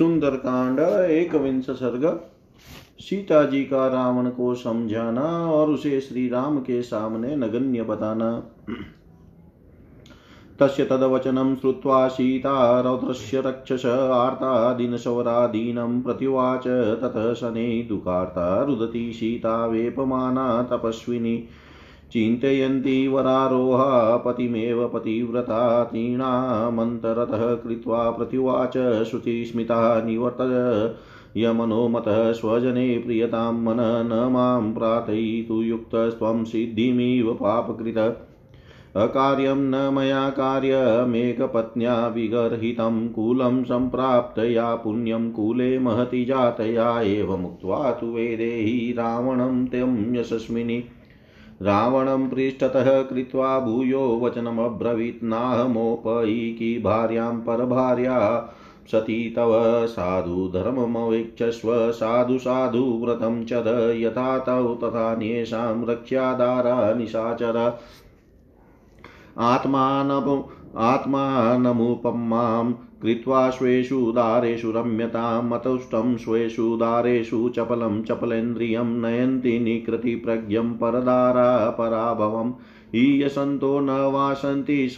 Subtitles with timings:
[0.00, 0.78] सुंदर कांड
[1.10, 2.20] एक विंश सर्ग।
[2.98, 8.42] सीता जी का रावण को समझाना और उसे श्री राम के सामने नगण्य बताना।
[10.60, 16.66] तस्य तदवचनं श्रुत्वा सीता, रौद्रस्य रक्षस आर्ता दिनशवरादीनं प्रतिवाच
[17.00, 21.48] ततः शनै दुःखार्ता रुदती सीता, वेपमाना तपस्विनी।
[22.12, 30.94] चिन्तयन्ती वरारोहा, पतिमेव पतिव्रता, तीणामन्तरतः कृत्वा प्रतिवाच शुचिस्मिता निवर्तय
[31.36, 38.26] यमनोमतः स्वजने प्रियतां मन, न माँ प्रार्थयितु युक्तस्त्वं सिद्धिमिव पापकृत।
[38.96, 49.66] अकार्यं न मया कार्यमेकपत्न्या विगर्हितं, कुलं सम्प्राप्तया पुण्यं, कुले महति जातया, एवमुक्त्वा तु वेदेहि रावणं
[49.66, 50.14] त्यं
[51.62, 58.48] रावणं पृष्ठतः कृत्वा भूयो वचनमब्रवीत् नाहमोपैकी भार्यां परभार्या
[58.92, 59.50] सती तव
[59.86, 60.50] साधु
[61.92, 67.78] साधु साधु व्रतं चद यथा तौ तथान्येषां रक्ष्यादारा निशाचर।
[69.38, 70.42] आत्मानम्
[70.76, 82.52] आत्मानमुपमां कृत्वा स्वेषु दारेषु रम्यतां, मतुष्टं स्वेषु दारेषु चपलं, चपलेन्द्रियं नयन्ति निकृतिप्रज्ञं परदारा पराभवम्
[82.94, 84.88] ईयसन्तो न वासन्ति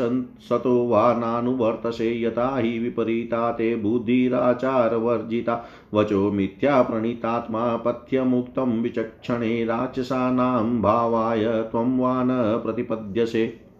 [0.40, 11.44] सतो वा नानुवर्तसे, यथा हि विपरीता ते बुद्धिराचारवर्जिता। वचो मिथ्या प्रणीतात्मा पथ्यमुक्तं विचक्षणे राक्षसानां भावाय
[11.44, 12.28] त्वं वा न
[12.64, 13.71] प्रतिपद्यसे।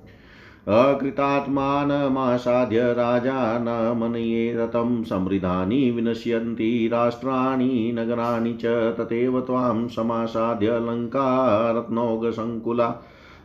[0.69, 12.97] अकृतात्मानमासाद्य राजा न मनये रतं समृद्धानि विनश्यन्ति, राष्ट्राणि, नगराणि च तथैव त्वां समासाद्य लङ्कारत्नौगसङ्कुला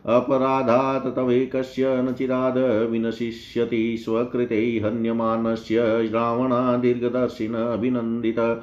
[0.06, 8.62] अपराधात् तवेकस्य न चिराद विनशिष्यति, स्वकृते हन्यमानस्य रावणादीर्घदर्शिन अभिनन्दित।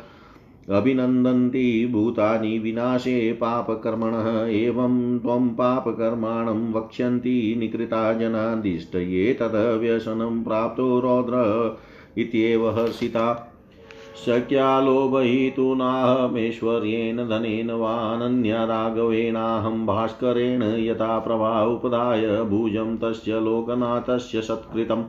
[0.71, 11.77] अभिनन्दन्ति भूतानि विनाशे पापकर्मणः, एवं त्वं पापकर्माणं वक्ष्यन्ति निकृता जनादिष्टये तद्व्यसनं प्राप्तो रौद्र
[12.17, 13.51] इत्येव हर्षिता।
[14.25, 25.03] शक्यालोभयितुनाहमेश्वर्येण धनेन वानन्या राघवेणाहं भास्करेण यथा प्रभा उपदाय भुजं तस्य लोकनाथस्य सत्कृतम्।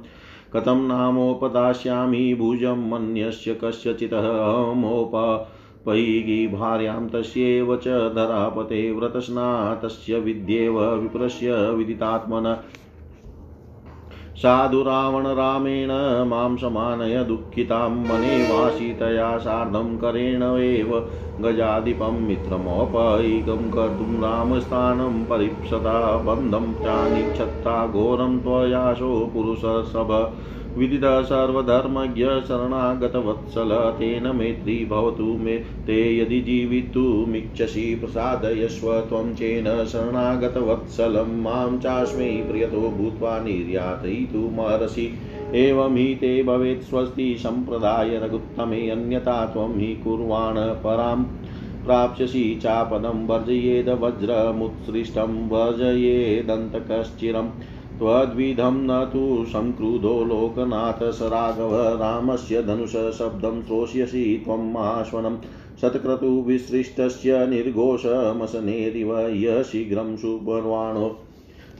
[0.55, 9.49] कथं नामोपदास्यामि भुजं मन्यस्य कस्यचितः अहमोपैगी भार्यां तस्यैव च धरापते व्रतस्ना
[10.29, 12.57] विद्येव विप्रस्य विदितात्मन
[14.43, 15.91] साधु रावण रामेण
[16.29, 21.09] माँ समानय दुःखितां मने वासितया सार्धं करेण एव
[21.41, 30.13] गजाधिपं मित्रमोपैकं कर्तुं रामस्थानं परिप्सता बन्धं चानिच्छत्ता घोरं त्वयाशो पुरुषसभ
[30.79, 41.79] विदितः सर्वधर्मज्ञ शरणागतवत्सल तेन मैत्री भवतु मे ते यदि जीवितुमिच्छसि प्रसादयस्व त्वं चेन शरणागतवत्सलं माँ
[41.79, 45.11] चास्मै प्रियतो भूत्वा निर्यातयितुमर्हसि
[45.55, 51.25] एवं हि ते भवेत् स्वस्ति सम्प्रदाय रघुत्तमे अन्यथा त्वं हि कुर्वाण परां
[51.85, 57.51] प्राप्स्यसि चापदं वर्जयेद वज्रमुत्सृष्टं वर्जयेदन्तकश्चिरम्।
[57.99, 65.37] त्वद्विधं न तु संक्रुधो लोकनाथ स राघव रामस्य धनुषशब्दं श्रोष्यसि त्वं माश्वनं
[65.81, 71.23] शतक्रतुविसृष्टस्य निर्घोषमसनेरिव य शीघ्रं सुपर्वाणो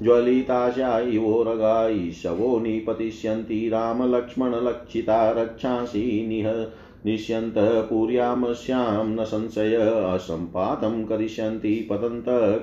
[0.03, 6.67] ज्वलिताशा इवोरगा ईशवो निपतिष्यन्ति रामलक्ष्मणलक्षिता रक्षांसि निह।
[7.07, 9.77] निश्यन्तः पुर्यामस्यां न संशय,
[10.15, 12.57] असम्पातं करिष्यन्ति पतन्तः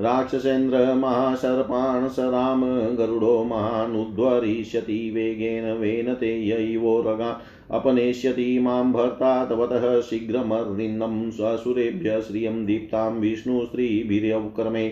[0.00, 2.60] राक्षसेन्द्र महासर्पान् स राम
[2.96, 7.30] गरुडो महानुध्वरिष्यति वेगेन वेन ते यैवोरगा
[7.70, 14.88] अपनेष्यति माँ भर्ता तवतः शीघ्रमर्निन्दं स्वसुरेभ्य श्रियं दीप्तां विष्णुस्त्रीभिर्यवक्रमे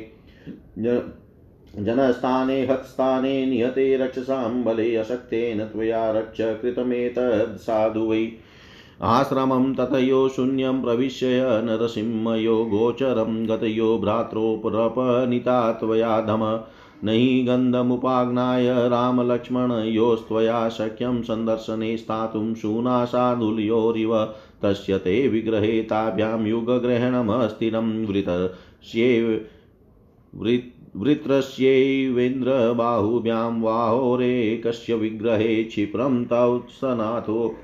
[1.77, 8.23] जनस्थाने हत्स्थाने निहते रक्षसां बले अशक्तेन त्वया रक्ष कृतमेतत् साधु वै
[9.03, 16.61] आश्रमं ततयो शून्यं प्रविश्य नरसिंहयो गोचरं गतयो भ्रात्रोपरपनिता त्वया धम
[17.05, 29.41] न हि गन्धमुपाज्ञाय रामलक्ष्मणयोस्त्वया शक्यं सन्दर्शने स्थातुं शूनाशादुल्योरिव। तस्य ते विग्रहे ताभ्यां युगग्रहणमस्थिरं वृतस्येव
[30.97, 37.55] वृत्रस्यैवेन्द्रबाहुभ्यां वाहोरेकस्य विग्रहे क्षिप्रं तौत्सनाथो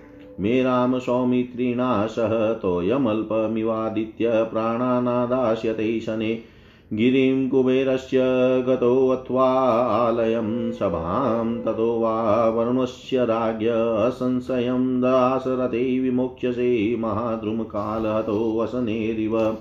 [0.40, 6.42] मे राम सौमित्रिणा सह तोयमल्पमिवादित्य प्राणानादास्यते शने।
[6.92, 8.18] गिरिं कुबेरस्य
[8.68, 13.66] गतोऽथवालयं सभां ततो वा वरुणस्य राज्ञ
[14.10, 19.56] संशयं दासरथे विमोक्ष्यसे महाद्रुमकालहतो वसनेरिव।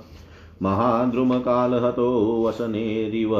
[0.61, 3.35] महाद्रुमकालहतो वसनेरिव।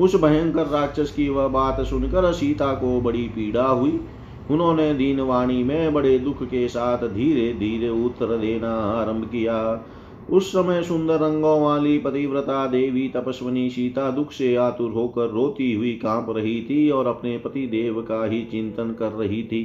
[0.00, 4.00] उस भयंकर राक्षस की वह बात सुनकर सीता को बड़ी पीड़ा हुई।
[4.50, 9.84] उन्होंने दीनवाणी में बड़े दुख के साथ धीरे धीरे उत्तर देना आरंभ किया।
[10.30, 15.92] उस समय सुंदर रंगों वाली पतिव्रता देवी तपस्वनी सीता दुख से आतुर होकर रोती हुई
[15.92, 19.62] काँप रही थी और अपने पति देव का ही चिंतन कर रही थी।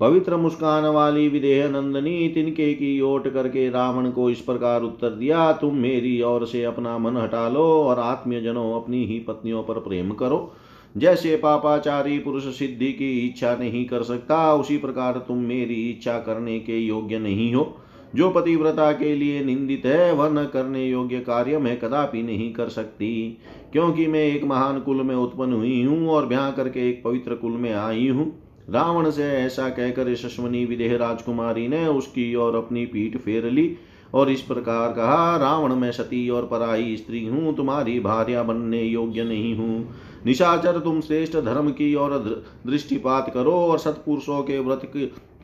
[0.00, 5.52] पवित्र मुस्कान वाली विदेह नंदनी तिनके की ओट करके रावण को इस प्रकार उत्तर दिया,
[5.52, 9.74] तुम मेरी ओर से अपना मन हटा लो और आत्मीय जनों अपनी ही पत्नियों पर
[9.74, 10.52] प्रेम करो।
[10.94, 16.58] जैसे पापाचारी पुरुष सिद्धि की इच्छा नहीं कर सकता, उसी प्रकार तुम मेरी इच्छा करने
[16.58, 17.76] के योग्य नहीं हो।
[18.14, 22.68] जो पतिव्रता के लिए निंदित है, वह न करने योग्य कार्य मैं कदापि नहीं कर
[22.68, 23.38] सकती,
[23.72, 27.52] क्योंकि मैं एक महान कुल में उत्पन्न हुई हूँ और ब्याह करके एक पवित्र कुल
[27.52, 28.32] में आई हूँ।
[28.70, 33.76] रावण से ऐसा कहकर यशस्वनी विदेह राजकुमारी ने उसकी और अपनी पीठ फेर ली
[34.14, 39.24] और इस प्रकार कहा, रावण, मैं सती और पराई स्त्री हूँ, तुम्हारी भार्या बनने योग्य
[39.24, 39.94] नहीं हूँ।
[40.26, 42.18] निशाचर तुम श्रेष्ठ धर्म की और
[42.66, 44.82] दृष्टिपात करो और सत्पुरुषों के व्रत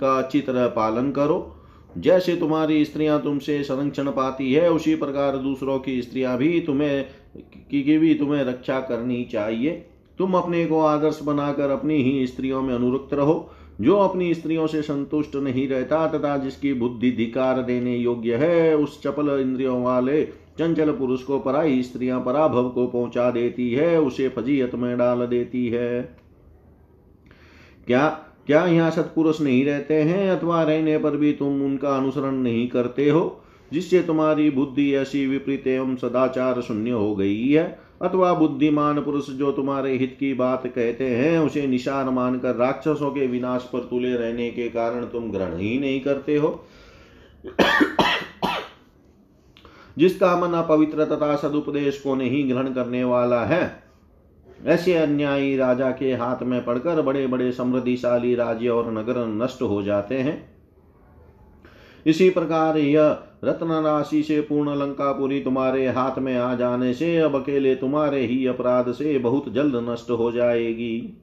[0.00, 1.56] का अच्छी तरह पालन करो।
[1.98, 7.06] जैसे तुम्हारी स्त्रियाँ तुमसे संरक्षण पाती है, उसी प्रकार दूसरों की स्त्रियाँ भी तुम्हें
[7.70, 9.86] की भी तुम्हें रक्षा करनी चाहिए।
[10.18, 13.50] तुम अपने को आदर्श बनाकर अपनी ही स्त्रियों में अनुरक्त रहो।
[13.80, 19.02] जो अपनी स्त्रियों से संतुष्ट नहीं रहता तथा जिसकी बुद्धि धिकार देने योग्य है, उस
[19.02, 24.74] चपल इंद्रियों वाले चंचल पुरुष को पराई स्त्रियाँ पराभव को पहुँचा देती है, उसे फजीयत
[24.74, 26.02] में डाल देती है।
[27.86, 28.08] क्या
[28.46, 33.08] क्या यहाँ सत्पुरुष नहीं रहते हैं अथवा रहने पर भी तुम उनका अनुसरण नहीं करते
[33.10, 33.42] हो,
[33.72, 37.78] जिससे तुम्हारी बुद्धि ऐसी विपरीत एवं सदाचार शून्य हो गई है?
[38.02, 43.26] अथवा बुद्धिमान पुरुष जो तुम्हारे हित की बात कहते हैं, उसे निशान मानकर राक्षसों के
[43.26, 46.64] विनाश पर तुले रहने के कारण तुम ग्रहण ही नहीं करते हो।
[50.00, 53.82] जिसका मन अपवित्र तथा सदुपदेश को नहीं ग्रहण करने वाला है।
[54.66, 59.82] ऐसे अन्यायी राजा के हाथ में पड़कर बड़े बड़े समृद्धिशाली राज्य और नगर नष्ट हो
[59.82, 60.38] जाते हैं।
[62.06, 67.34] इसी प्रकार यह रत्न राशि से पूर्ण लंकापुरी तुम्हारे हाथ में आ जाने से अब
[67.42, 71.18] अकेले तुम्हारे ही अपराध से बहुत जल्द नष्ट हो जाएगी।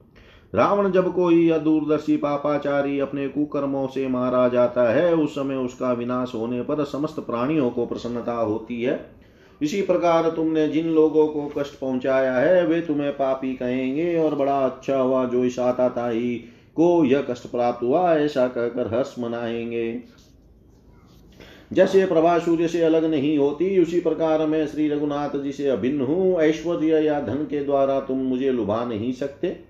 [0.54, 6.32] रावण जब कोई अदूरदर्शी पापाचारी अपने कुकर्मों से मारा जाता है, उस समय उसका विनाश
[6.34, 9.10] होने पर समस्त प्राणियों को प्रसन्नता होती है।
[9.62, 14.66] इसी प्रकार तुमने जिन लोगों को कष्ट पहुँचाया है, वे तुम्हें पापी कहेंगे, और बड़ा
[14.66, 15.56] अच्छा हुआ जो इस
[16.76, 20.00] को यह कष्ट प्राप्त हुआ, ऐसा कहकर हर्ष मनाएँगे।
[21.72, 26.00] जैसे प्रभा सूर्य से अलग नहीं होती, उसी प्रकार मैं श्री रघुनाथ जी से अभिन्न
[26.00, 29.67] हूँ। ऐश्वर्य या धन के द्वारा तुम मुझे लुभा नहीं सकते।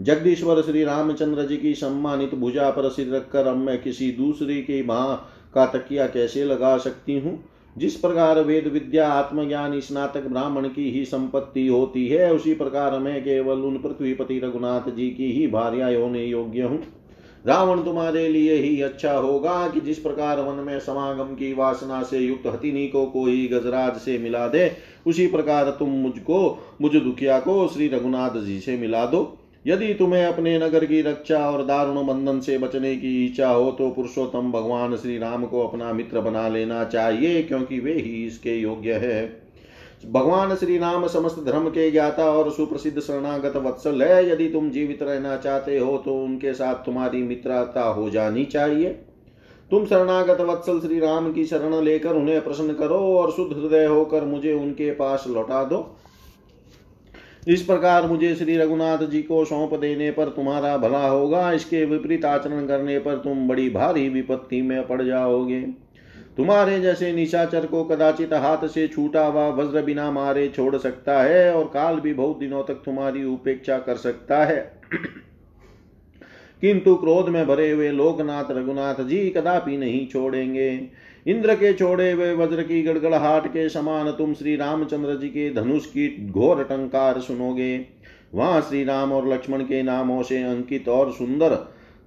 [0.00, 4.82] जगदीश्वर श्री रामचंद्र जी की सम्मानित भुजा पर सिर रखकर अब मैं किसी दूसरे की
[4.82, 7.44] माँ का तकिया कैसे लगा सकती हूँ?
[7.78, 13.22] जिस प्रकार वेद विद्या, आत्मज्ञान, स्नातक ब्राह्मण की ही संपत्ति होती है, उसी प्रकार मैं
[13.22, 16.82] केवल उन पृथ्वीपति रघुनाथ जी की ही भार्या होने योग्य हूँ।
[17.46, 22.18] रावण तुम्हारे लिए ही अच्छा होगा कि जिस प्रकार वन में समागम की वासना से
[22.18, 24.72] युक्त हतिनी को कोई गजराज से मिला दे,
[25.06, 30.24] उसी प्रकार तुम मुझको, मुझ दुखिया को श्री रघुनाथ जी से मिला दो। यदि तुम्हें
[30.24, 34.96] अपने नगर की रक्षा और दारुण बंधन से बचने की इच्छा हो तो पुरुषोत्तम भगवान
[34.96, 39.24] श्री राम को अपना मित्र बना लेना चाहिए, क्योंकि वे ही इसके योग्य है।
[40.06, 45.02] भगवान श्री राम समस्त धर्म के ज्ञाता और सुप्रसिद्ध शरणागत वत्सल है। यदि तुम जीवित
[45.02, 48.88] रहना चाहते हो तो उनके साथ तुम्हारी मित्रता हो जानी चाहिए।
[49.70, 54.24] तुम शरणागत वत्सल श्री राम की शरण लेकर उन्हें प्रसन्न करो और शुद्ध हृदय होकर
[54.24, 55.95] मुझे उनके पास लौटा दो।
[57.46, 62.24] इस प्रकार मुझे श्री रघुनाथ जी को सौंप देने पर तुम्हारा भला होगा। इसके विपरीत
[62.24, 65.60] आचरण करने पर तुम बड़ी भारी विपत्ति में पड़ जाओगे।
[66.36, 71.54] तुम्हारे जैसे निशाचर को कदाचित हाथ से छूटा हुआ वज्र बिना मारे छोड़ सकता है
[71.54, 74.80] और काल भी बहुत दिनों तक तुम्हारी उपेक्षा कर सकता है।
[76.60, 80.88] किंतु क्रोध में भरे हुए लोकनाथ रघुनाथ जी कदापि नहीं छोड़ेंगे।
[81.26, 85.86] इंद्र के छोड़े हुए वज्र की गड़गड़ाहट के समान तुम श्री रामचंद्र जी के धनुष
[85.86, 87.86] की घोर टंकार सुनोगे।
[88.34, 91.54] वहाँ श्री राम और लक्ष्मण के नामों से अंकित और सुंदर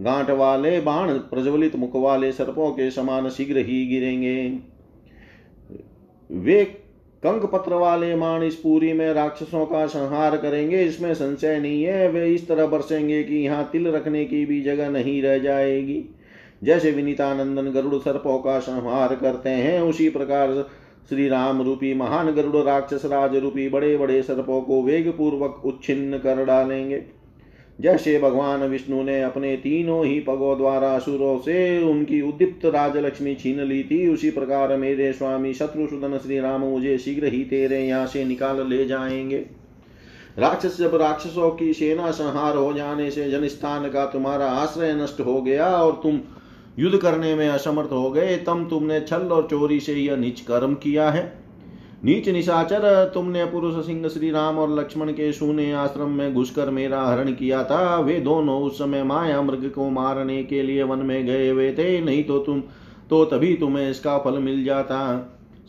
[0.02, 4.60] गांठ वाले, बाण प्रज्वलित मुख वाले सर्पों के समान शीघ्र ही गिरेंगे।
[6.30, 6.64] वे
[7.24, 12.08] कंक पत्र वाले मान इस पूरी में राक्षसों का संहार करेंगे। इसमें संशय नहीं है,
[12.10, 16.04] वे इस तरह बरसेंगे कि यहाँ तिल रखने की भी जगह नहीं रह जाएगी।
[16.64, 20.70] जैसे विनीतानंदन गरुड़ सर्पों का संहार करते हैं, उसी प्रकार
[21.10, 26.18] श्री राम रूपी महान गरुड़ राक्षस राज रूपी बड़े बड़े सर्पों को वेग पूर्वक उच्छिन्न
[26.18, 27.04] कर डालेंगे।
[27.80, 33.62] जैसे भगवान विष्णु ने अपने तीनों ही पगों द्वारा असुरों से उनकी उद्दीप्त राजलक्ष्मी छीन
[33.62, 38.26] ली थी, उसी प्रकार मेरे स्वामी शत्रुसूदन श्री राम मुझे शीघ्र ही तेरे यहाँ से
[38.26, 39.46] निकाल ले जाएँगे।
[40.40, 45.42] राक्षस जब राक्षसों की सेना संहार हो जाने से जनस्थान का तुम्हारा आश्रय नष्ट हो
[45.42, 46.20] गया और तुम
[46.78, 50.74] युद्ध करने में असमर्थ हो गए, तम तुमने छल और चोरी से यह नीच कर्म
[50.74, 51.24] किया है।
[52.06, 57.02] नीच निशाचर, तुमने पुरुष सिंह श्री राम और लक्ष्मण के सुने आश्रम में घुसकर मेरा
[57.04, 61.26] हरण किया था। वे दोनों उस समय माया मृग को मारने के लिए वन में
[61.26, 62.64] गए हुए थे, नहीं तो तुम
[63.10, 65.00] तो तभी तुम्हें इसका फल मिल जाता।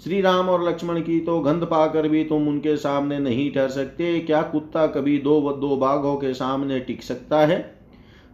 [0.04, 4.18] श्री राम और लक्ष्मण की तो गंध पाकर भी तुम उनके सामने नहीं ठहर सकते।
[4.20, 7.58] क्या कुत्ता कभी दो दो बाघों के सामने टिक सकता है?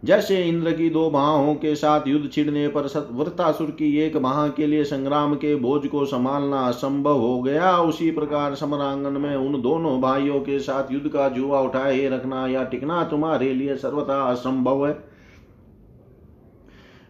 [0.03, 4.67] जैसे इंद्र की दो बाहों के साथ युद्ध छिड़ने पर वृतासुर की एक बाह के
[4.67, 9.99] लिए संग्राम के बोझ को संभालना असंभव हो गया। उसी प्रकार समरांगन में उन दोनों
[10.01, 14.97] भाइयों के साथ युद्ध का जुआ उठाए रखना या टिकना तुम्हारे लिए सर्वथा असंभव है।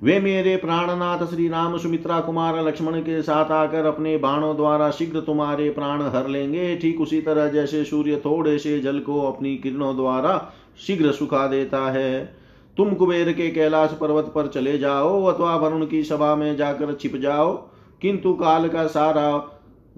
[0.02, 5.20] वे मेरे प्राणनाथ श्री राम सुमित्रा कुमार लक्ष्मण के साथ आकर अपने बाणों द्वारा शीघ्र
[5.20, 9.96] तुम्हारे प्राण हर लेंगे। ठीक उसी तरह जैसे सूर्य थोड़े से जल को अपनी किरणों
[9.96, 10.52] द्वारा
[10.88, 12.37] शीघ्र सुखा देता है।
[12.78, 17.16] तुम कुबेर के कैलाश पर्वत पर चले जाओ, अथवा वरुण की सभा में जाकर छिप
[17.16, 17.70] जाओ।
[18.02, 19.54] किंतु काल का सारा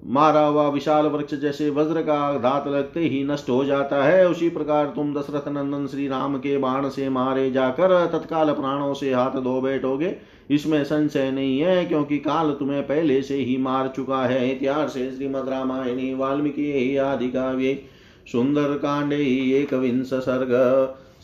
[0.06, 4.48] मारा हुआ विशाल वृक्ष जैसे वज्र का धात लगते ही नष्ट हो जाता है। उसी
[4.48, 9.30] प्रकार तुम दशरथ नंदन श्री राम के बाण से मारे जाकर तत्काल प्राणों से हाथ
[9.30, 10.16] धो बैठोगे।
[10.50, 15.48] इसमें संशय नहीं है, क्योंकि काल तुम्हें पहले से ही मार चुका है। इतिहास श्रीमद
[15.48, 17.84] रामायणी, वाल्मीकि, आदि काव्ये,
[18.32, 20.50] सुंदर कांडे, एक विंश सर्ग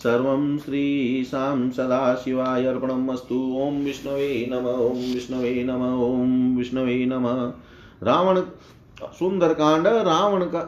[0.03, 7.27] सर्वं श्रीशां सदाशिवाय अर्पणमस्तु। ॐ विष्णवे नम, ॐ विष्णवे नम, ॐ विष्णवे नम।
[8.03, 8.41] रावण
[9.19, 10.61] सुंदर कांड रावण का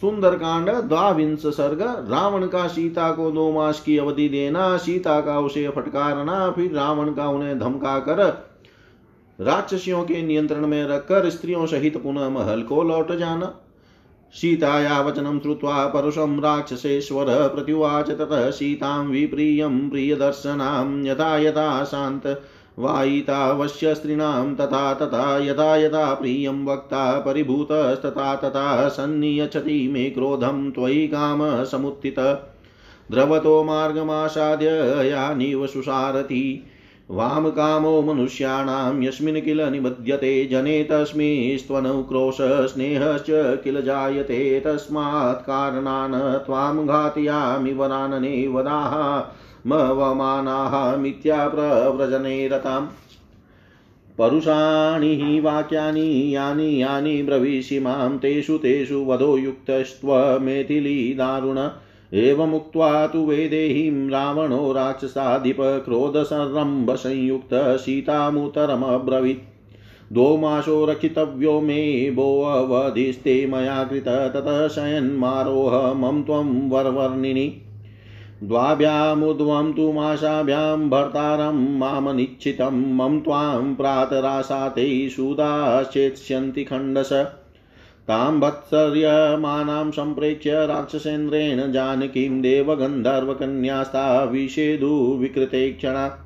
[0.00, 5.38] सुंदर कांड द्वाविंश सर्ग, रावण का सीता को दो मास की अवधि देना, सीता का
[5.40, 8.22] उसे फटकारना, फिर रावण का उन्हें धमका कर
[9.38, 13.54] राक्षसियों के नियंत्रण में रखकर स्त्रियों सहित पुनः महल को लौट जाना।
[14.36, 22.42] सीताया वचनं श्रुत्वा परुषं राक्षसेश्वर प्रत्युवाच ततः सीतां विप्रियं प्रियदर्शनां यथा यथा शान्त
[22.78, 32.18] वायितावश्य स्त्रीणां तथा तथा यथा यथा प्रियं वक्ता परिभूतस्तथा तथा सन्नियच्छति मे क्रोधं त्वयि कामसमुत्थित।
[33.10, 34.66] द्रवतो मार्गमासाद्य
[35.10, 36.64] यानीव सुसारथि।
[37.10, 43.26] वामकामो मनुष्याणां यस्मिन् किल निबध्यते, जने तस्मिस्त्वनुक्रोश स्नेहश्च
[43.64, 49.24] किल जायते, तस्मात् कारणान् त्वां घातयामि वरानने वदाः
[49.66, 52.86] मवमानाः मिथ्या प्रव्रजने रताम्।
[54.18, 61.68] परुषाणि हि वाक्यानि, यानि यानि ब्रवीषि माँ तेषु तेषु वधो युक्तस्त्वमेथिली दारुण
[62.12, 69.40] एवमुक्त्वा तु वेदेहीं रावणो राक्षसाधिप क्रोधसंरम्भसंयुक्तः सीतामुत्तरमब्रवीत्
[70.12, 77.62] द्वौ मासो रक्षितव्यो मे भोऽवधिस्ते मया कृत ततः शयन्मारोह मम त्वं वरवर्णिनि।
[78.42, 87.10] द्वाभ्यामुद्वं तु मासाभ्यां भर्तारं मामनिच्छितं मम त्वां प्रातरासाते सुदाश्चेत्स्यन्ति खण्डश।
[88.08, 96.18] तां भत्सर्यमानां सम्प्रेक्ष्य राक्षसेन्द्रेण जानकीं देवगन्धर्वकन्यास्ता विषेदु विकृते क्षणा।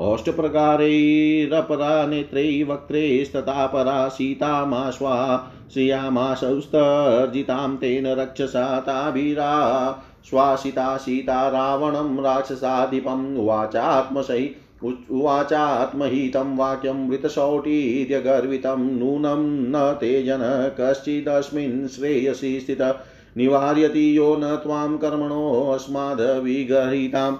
[0.00, 14.50] ओष्टप्रकारैरपरा नेत्रै वक्त्रैस्तथा परा सीतामाश्वा श्रियामाशौस्तर्जितां तेन रक्षसा ताभिरा। श्वासिता सीता रावणं राक्षसाधिपम् उवाचात्मसै
[14.84, 22.96] उवाचात्महितं वाक्यं मृतशौटीर्यगर्वितं नूनं न तेजन कश्चिदस्मिन् श्रेयसि स्थित।
[23.36, 27.36] निवार्यति यो न त्वां कर्मणोऽस्मादविगर्हिताम्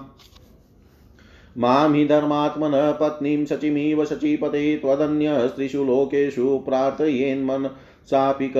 [1.57, 7.69] माँ हि धर्मात्मनः पत्नीं शचीमिव शचीपते त्वदन्यस्त्रिषु लोकेषु प्रार्थयेन्मन।
[8.05, 8.53] सापिक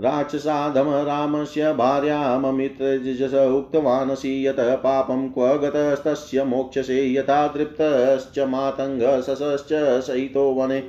[0.00, 9.68] राक्षसाधम रामस्य भार्याममित्रजस उक्तवानसि यत् पापं क्व गतस्तस्य मोक्षसे यथा तृप्तश्च मातङ्गशसश्च
[10.06, 10.80] सहितो वने।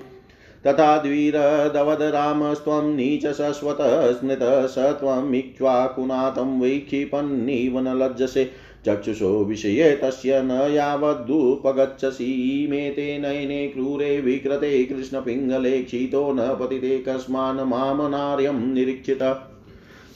[0.67, 8.51] तथा द्विरदवद रामस्त्वं नीच स्मृतः स त्वम् इक्ष्वाकुनाथं वै क्षिपन्निव न लज्जसे
[8.85, 17.59] चक्षुषो विषये तस्य न यावदुपगच्छसि मे ते नयने क्रूरे विकृते कृष्णपिङ्गले क्षितो न पतिते कस्मान्
[17.59, 19.45] मामनार्यं निरीक्षित।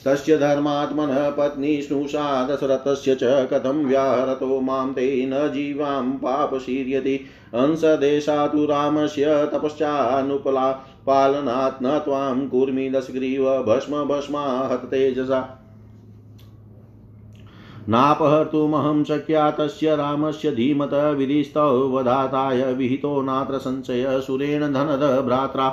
[0.06, 7.20] तस्य धर्मात्मनः पत्नी स्नुषा दशरथस्य च कथं व्याहरतो माँ ते न जीवां पापशीर्यति
[7.54, 15.60] हंसदेशा तु रामस्य तपश्चानुपला। पालनात् न त्वां कुर्मि दशग्रीव भस्म भस्मा हत तेजसा
[17.88, 25.68] नापहर्तुमहं शक्या तस्य रामस्य धीमत विधिस्तौ वधाताय विहितो नात्र संशय सुरेण धनद भ्रात्रा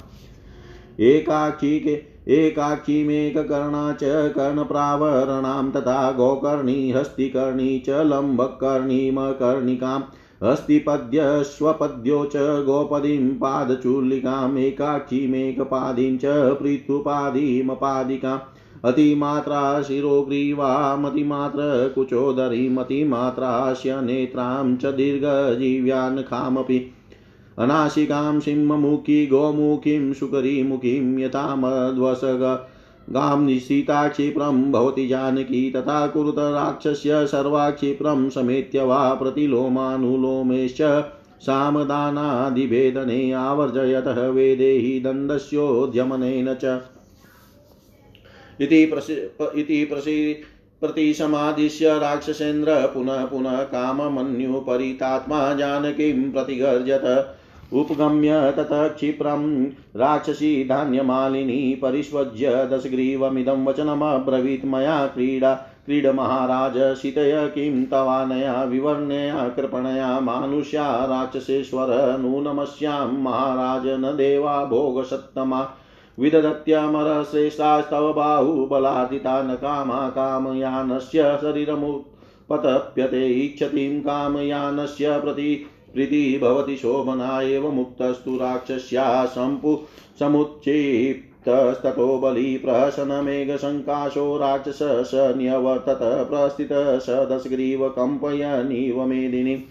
[0.99, 10.03] एकाक्षी एकाक्षीमेककर्णा च कर्णप्रावरणां तथा गोकर्णी, हस्तिकर्णी च लम्बकर्णीमकर्णिकाम्
[10.47, 18.45] अस्तिपद्यश्वपद्यो च गोपदीं पादचूलिकाम् एकाक्षीमेकपादीं च पृथुपादीमपादिकाम्
[18.91, 21.65] अतिमात्रा शिरोग्रीवामतिमात्र
[21.95, 26.79] कुचोदरीमतिमात्रास्य नेत्रां च दीर्घजीव्यान् खामपि
[27.65, 31.45] अनाशिकां सिंहमुखी गोमुखीं सुकरीमुखीं यथा
[33.09, 40.81] मध्वसग गां निशीताक्षिप्रं भवति जानकी तथा कुरुत राक्षस्य सर्वाक्षिप्रं समेत्य वा प्रतिलोमानुलोमेश्च
[41.41, 46.81] सामदानादिभेदने आवर्जयतः वेदेहि दण्डस्योद्यमनेन च।
[48.61, 50.43] इति प्रसि,
[50.81, 57.38] प्रतिसमादिश्य राक्षसेन्द्र पुनः पुनः काममन्युपरितात्मा जानकीं प्रतिगर्जत।
[57.73, 65.53] उपगम्य ततः क्षिप्रं राक्षसी धान्यमालिनी परिष्वज्य दशग्रीवमिदं वचनमब्रवीत् मया क्रीडा
[65.85, 75.61] क्रीड महाराज शीतय किं तवानया विवर्णया कृपणया मानुष्या राक्षसेश्वर नूनमस्यां महाराज न देवा भोगसत्तमा।
[76.19, 89.25] विदधत्यमरश्रेष्ठास्तव बाहुबलादिता न कामा कामयानस्य शरीरमुत्पतप्यते, इच्छतीं कामयानस्य प्रति प्रीति भवति शोभना एव मुक्तस्तु राक्षस्या
[89.25, 89.79] सम्पु
[90.19, 99.67] समुच्क्षिप्तस्ततो बलि प्रहसनमेघसङ्काशो राक्षस स न्यवर्तत प्रस्थित स दशग्रीव कम्पयनिव मेदिनी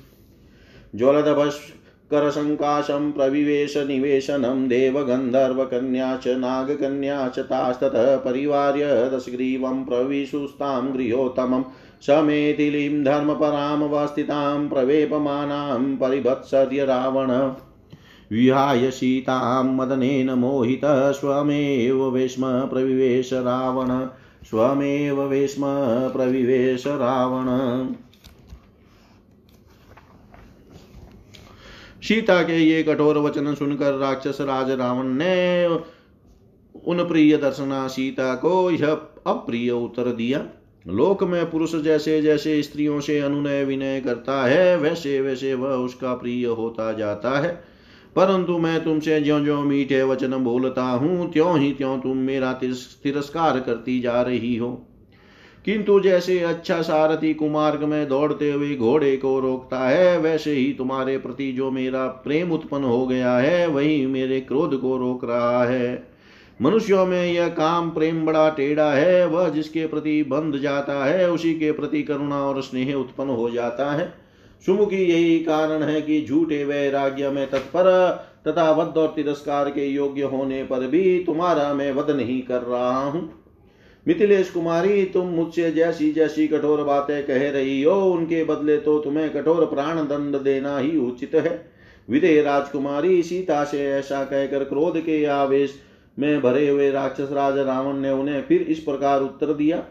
[0.95, 1.78] ज्वलदभस्करसङ्काशं
[2.15, 11.65] प्रविवेश निवेशनं देवगन्धर्वकन्या च नागकन्या च तास्ततः परिवार्य दशग्रीवं प्रविशुस्तां गृहोत्तमम्
[12.03, 17.31] समेथिलीं धर्मपरां वस्थितां प्रवेपमानां परिभत्सर्य रावण।
[18.31, 24.07] विहाय सीतां मदनेन मोहितः स्वमेव वेश्म प्रविवेश रावण।
[24.45, 25.63] स्वमेव वेश्म
[26.09, 27.47] प्रविवेश रावण।
[32.09, 35.67] सीता के ये कठोर वचन सुनकर राक्षस राज रावण ने
[36.87, 38.91] उन प्रिय दर्शना सीता को यह
[39.27, 40.47] अप्रिय उत्तर दिया।
[40.89, 46.15] लोक में पुरुष जैसे जैसे स्त्रियों से अनुनय विनय करता है, वैसे वैसे वह उसका
[46.15, 47.65] प्रिय होता जाता है।
[48.17, 53.61] परंतु मैं तुमसे ज्यो ज्यो मीठे वचन बोलता हूँ, त्यों ही त्यों तुम मेरा तिरस्कार
[53.61, 54.88] करती जा रही हो।
[55.65, 61.19] किंतु जैसे अच्छा सारथी कुमार्ग में दौड़ते हुए घोड़े को रोकता है, वैसे ही तुम्हारे
[61.19, 66.09] प्रति जो मेरा प्रेम उत्पन्न हो गया है, वही मेरे क्रोध को रोक रहा है।
[66.63, 71.55] मनुष्यों में यह काम प्रेम बड़ा टेढ़ा है, वह जिसके प्रति बंध जाता है, उसी
[71.55, 74.15] के प्रति करुणा और स्नेह उत्पन्न हो जाता है।
[74.67, 78.11] सुमुखी यही कारण है कि झूठे वैराग्य में तत्पर
[78.49, 83.05] तथा वध और तिरस्कार के योग्य होने पर भी तुम्हारा मैं वध नहीं कर रहा
[83.05, 83.48] हूँ।
[84.09, 89.31] मिथिलेश कुमारी, तुम मुझसे जैसी जैसी कठोर बातें कह रही हो, उनके बदले तो तुम्हें
[89.31, 91.61] कठोर प्राण दंड देना ही उचित है।
[92.09, 95.75] विदय राजकुमारी, सीता से ऐसा कहकर क्रोध के आवेश
[96.19, 99.83] में भरे हुए राक्षस राज रावण ने उन्हें फिर इस प्रकार उत्तर दिया,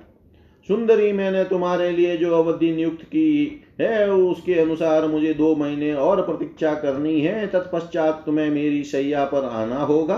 [0.70, 6.22] सुंदरी, मैंने तुम्हारे लिए जो अवधि नियुक्त की है, उसके अनुसार मुझे दो महीने और
[6.22, 10.18] प्रतीक्षा करनी है। तत्पश्चात तुम्हें मेरी सैया पर आना होगा।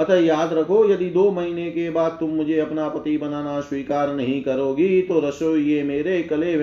[0.00, 4.42] अतः याद रखो, यदि दो महीने के बाद तुम मुझे अपना पति बनाना स्वीकार नहीं
[4.42, 6.56] करोगी तो रसोई मेरे कले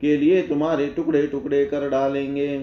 [0.00, 2.56] के लिए तुम्हारे टुकड़े टुकड़े कर डालेंगे।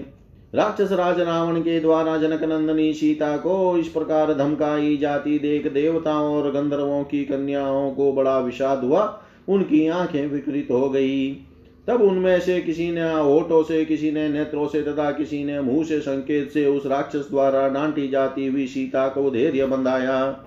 [0.54, 6.34] राक्षस राज रावण के द्वारा जनक नंदनी सीता को इस प्रकार धमकाई जाती देख देवताओं
[6.34, 9.02] और गंधर्वों की कन्याओं को बड़ा विषाद हुआ,
[9.48, 11.46] उनकी आँखें विकृत हो गई।
[11.88, 15.84] तब उनमें से किसी ने होठों से, किसी ने नेत्रों से तथा किसी ने मुँह
[15.84, 20.44] से, संकेत से उस राक्षस द्वारा डांटी जाती हुई सीता को धैर्य बंधाया।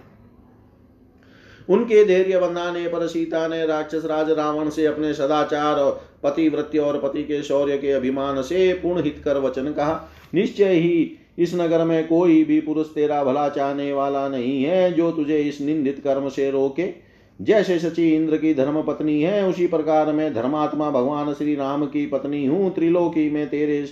[1.69, 5.76] उनके धैर्य बंधाने पर सीता ने राक्षस राज रावण से अपने सदाचार
[6.23, 11.17] पतिवृत्य और पति के शौर्य के अभिमान से पूर्ण हित कर वचन कहा। निश्चय ही
[11.39, 15.62] इस नगर में कोई भी पुरुष तेरा भला चाहने वाला नहीं है जो तुझे इस
[15.62, 17.07] निंदित कर्म से रोके।
[17.41, 22.06] जैसे सची इंद्र की धर्म पत्नी है, उसी प्रकार मैं धर्मात्मा भगवान श्री राम की
[22.06, 23.86] पत्नी हूँ, त्रिलोकी में तेरे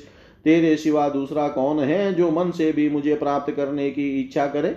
[0.46, 4.76] तेरे सिवा दूसरा कौन है जो मन से भी मुझे प्राप्त करने की इच्छा करे?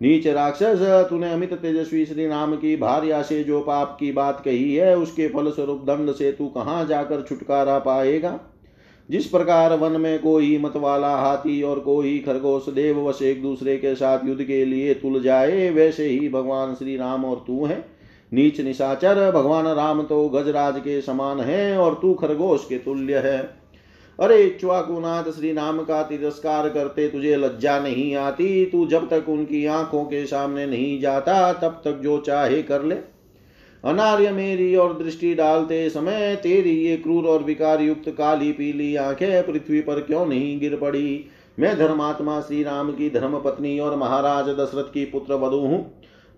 [0.00, 4.74] नीच राक्षस, तूने अमित तेजस्वी श्री राम की भार्या से जो पाप की बात कही
[4.74, 8.38] है, उसके फल स्वरूप दंड से तू कहाँ जाकर छुटकारा पाएगा?
[9.10, 13.94] जिस प्रकार वन में कोई मत वाला हाथी और कोई खरगोश देववश एक दूसरे के
[13.94, 17.93] साथ युद्ध के लिए तुल जाए, वैसे ही भगवान श्री राम और तू है।
[18.34, 23.38] नीच निशाचर, भगवान राम तो गजराज के समान है और तू खरगोश के तुल्य है।
[24.18, 29.64] अरे च्वाकुनाथ श्री राम का तिरस्कार करते तुझे लज्जा नहीं आती। तू जब तक उनकी
[29.66, 32.94] आँखों के सामने नहीं जाता, तब तक जो चाहे कर ले।
[33.84, 39.46] अनार्य मेरी और दृष्टि डालते समय तेरी ये क्रूर और विकार युक्त काली पीली आँखें
[39.46, 41.24] पृथ्वी पर क्यों नहीं गिर पड़ी?
[41.58, 45.78] मैं धर्मात्मा श्री राम की धर्म पत्नी और महाराज दशरथ की पुत्र वधु हूँ।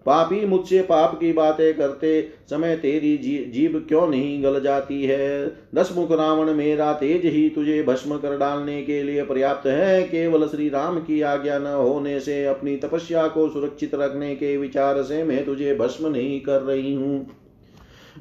[0.06, 5.52] पापी मुझसे पाप की बातें करते समय तेरी जी, क्यों नहीं गल जाती है?
[5.74, 10.46] दस मुख रावण मेरा तेज ही तुझे भस्म कर डालने के लिए पर्याप्त है। केवल
[10.46, 15.24] श्री राम की आज्ञा न होने से अपनी तपस्या को सुरक्षित रखने के विचार से
[15.24, 17.26] मैं तुझे भस्म नहीं कर रही हूँ।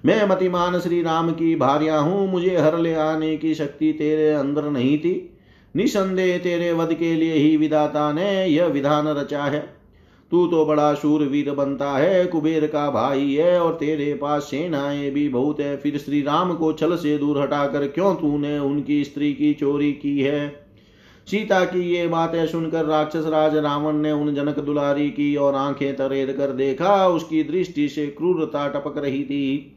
[0.05, 4.63] मैं मतिमान श्री राम की भार्या हूँ। मुझे हर ले आने की शक्ति तेरे अंदर
[4.63, 5.31] नहीं थी।
[5.75, 9.74] निसंदेह तेरे वध के लिए ही विधाता ने यह विधान रचा है।
[10.35, 15.29] तू तो बड़ा शूरवीर बनता है, कुबेर का भाई है और तेरे पास सेनाएँ भी
[15.29, 19.53] बहुत है। फिर श्री राम को छल से दूर हटाकर क्यों तूने उनकी स्त्री की
[19.53, 20.65] चोरी की है?
[21.27, 25.95] सीता की ये बातें सुनकर राक्षस राज रावण ने उन जनक दुलारी की और आँखें
[25.95, 29.75] तरेर कर देखा। उसकी दृष्टि से क्रूरता टपक रही थी।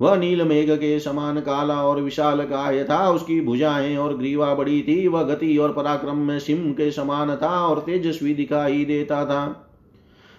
[0.00, 4.82] वह नील मेघ के समान काला और विशाल काय था। उसकी भुजाएँ और ग्रीवा बड़ी
[4.82, 9.66] थी। वह गति और पराक्रम में सिंह के समान था और तेजस्वी दिखाई देता था।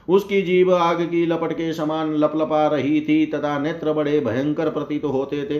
[0.10, 5.06] उसकी जीव आग की लपट के समान लपलपा रही थी, तथा नेत्र बड़े भयंकर प्रतीत
[5.06, 5.60] होते थे।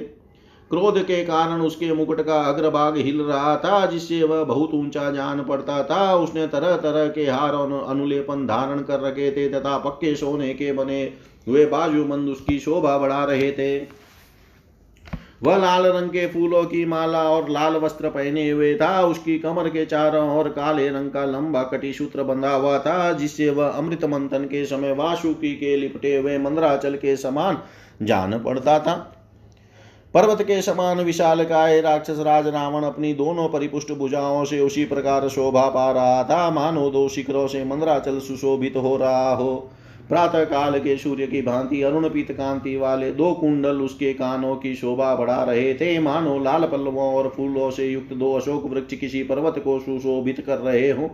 [0.72, 5.44] क्रोध के कारण उसके मुकुट का अग्रभाग हिल रहा था, जिससे वह बहुत ऊँचा जान
[5.44, 10.54] पड़ता था। उसने तरह तरह के हार अनुलेपन धारण कर रखे थे, तथा पक्के सोने
[10.54, 11.04] के बने
[11.48, 14.01] हुए बाजूमंद उसकी शोभा बढ़ा रहे थे।
[15.42, 19.70] वह लाल रंग के फूलों की माला और लाल वस्त्र पहने हुए था। उसकी कमर
[19.70, 24.06] के चारों ओर काले रंग का लंबा कटी सूत्र बंधा हुआ था, जिससे वह अमृत
[24.06, 27.58] मंथन के समय वासुकी के लिपटे हुए मंदराचल के समान
[28.02, 28.96] जान पड़ता था।
[30.14, 35.28] पर्वत के समान विशाल काय राक्षस राज रावण अपनी दोनों परिपुष्ट भुजाओं से उसी प्रकार
[35.30, 39.70] शोभा पा रहा था। मानो दो शिखरों से मंदराचल सुशोभित हो रहा हो।
[40.12, 44.76] प्रातः काल के सूर्य की भांति, अरुण पीत कांति वाले दो कुंडल उसके कानों की
[44.76, 49.24] शोभा बढ़ा रहे थे। मानो लाल पल्लवों और फूलों से युक्त दो अशोक वृक्ष किसी
[49.24, 51.10] पर्वत को सुशोभित कर रहे हो।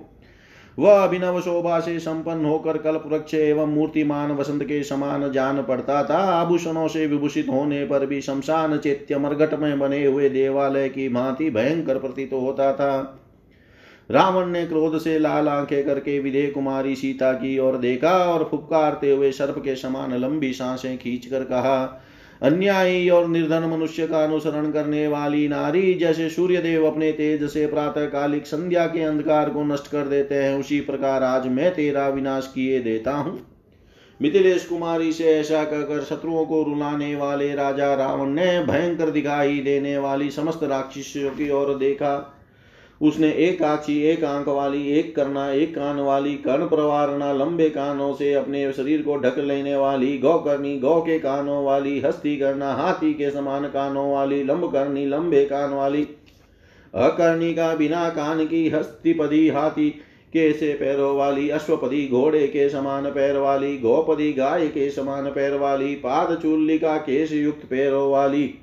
[0.80, 6.04] वह अभिनव शोभा से संपन्न होकर कल्प वृक्ष एवं मूर्तिमान वसंत के समान जान पड़ता
[6.04, 11.10] था। आभूषणों से विभूषित होने पर भी शमशान चैत्य मरघट में बने हुए देवालय की
[11.10, 13.24] भांति भयंकर प्रतीत होता था।
[14.10, 19.12] रावण ने क्रोध से लाल आँखें करके विदे कुमारी सीता की ओर देखा और फुपकारते
[19.12, 22.04] हुए सर्प के समान लंबी साँसें खींच कर कहा,
[22.42, 27.66] अन्यायी और निर्धन मनुष्य का अनुसरण करने वाली नारी, जैसे सूर्य देव अपने तेज से
[27.68, 32.08] प्रातः कालिक संध्या के अंधकार को नष्ट कर देते हैं, उसी प्रकार आज मैं तेरा
[32.10, 33.40] विनाश किए देता हूँ
[34.22, 39.98] मिथिलेश कुमारी से ऐसा कहकर शत्रुओं को रुलाने वाले राजा रावण ने भयंकर दिखाई देने
[39.98, 42.16] वाली समस्त राक्षसियों की ओर देखा।
[43.02, 48.14] उसने एक आक्षी एक आँख वाली, एक करना, एक कान वाली कर्ण प्रवारणा लंबे कानों
[48.14, 52.74] से अपने शरीर को ढक लेने वाली, गौ करनी, गौ के कानों वाली, हस्ती करना,
[52.74, 56.08] हाथी के समान कानों वाली, लंब करनी, लंबे कान वाली,
[56.94, 59.90] अकर्णी का बिना कान की हस्तिपदी, हाथी
[60.34, 65.54] के से पैरों वाली, अश्वपदी, घोड़े के समान पैर वाली, गौपदी, गाय के समान पैर
[65.54, 68.54] वाली, पाद चूलिका केश युक्त पैरों वाली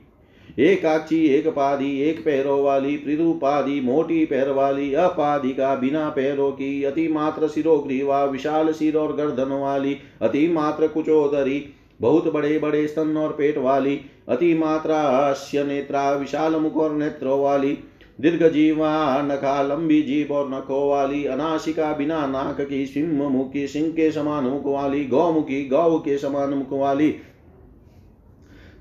[0.59, 6.51] एक आक्षी एक पादी एक पैरों वाली पृदुपादी मोटी पैर वाली अपादी का बिना पैरों
[6.53, 11.65] की अति मात्र सिरोग्रीवा विशाल सिर और गर्दन वाली अति मात्र कुचोदरी,
[12.01, 17.79] बहुत बड़े बड़े स्तन और पेट वाली अति मात्रा नेत्रा, विशाल मुख और नेत्रों वाली
[18.21, 23.91] दीर्घ जीवा नखा लंबी जीप और नखों वाली, अनाशिका बिना नाक की, सिंह मुखी सिंह
[23.91, 27.15] के समान मुख वाली गौमुखी गौ के समान मुख वाली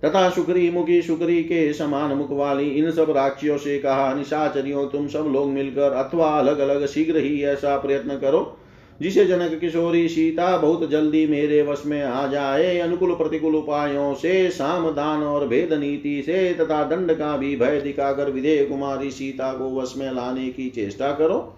[0.06, 5.08] तथा शुक्री मुखी शुक्री के समान मुख वाली इन सब राक्षियों से कहा, निशाचरियों, तुम
[5.08, 8.58] सब लोग मिलकर अथवा अलग अलग शीघ्र ही ऐसा प्रयत्न करो।
[9.02, 14.50] जिसे जनक किशोरी सीता बहुत जल्दी मेरे वश में आ जाए, अनुकूल प्रतिकूल उपायों से
[14.50, 19.82] सामदान और भेद नीति से तथा दंड का भी भय दिखाकर विधेय कुमारी सीता को
[19.82, 21.56] वश में लाने की चेष्टा करो।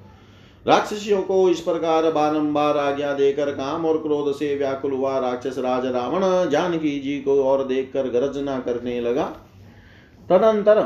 [0.66, 5.86] राक्षसियों को इस प्रकार बारंबार आज्ञा देकर काम और क्रोध से व्याकुल हुआ राक्षस राज
[5.86, 9.24] रावण जानकी जी को और देखकर गर्जना करने लगा।
[10.30, 10.82] तदंतर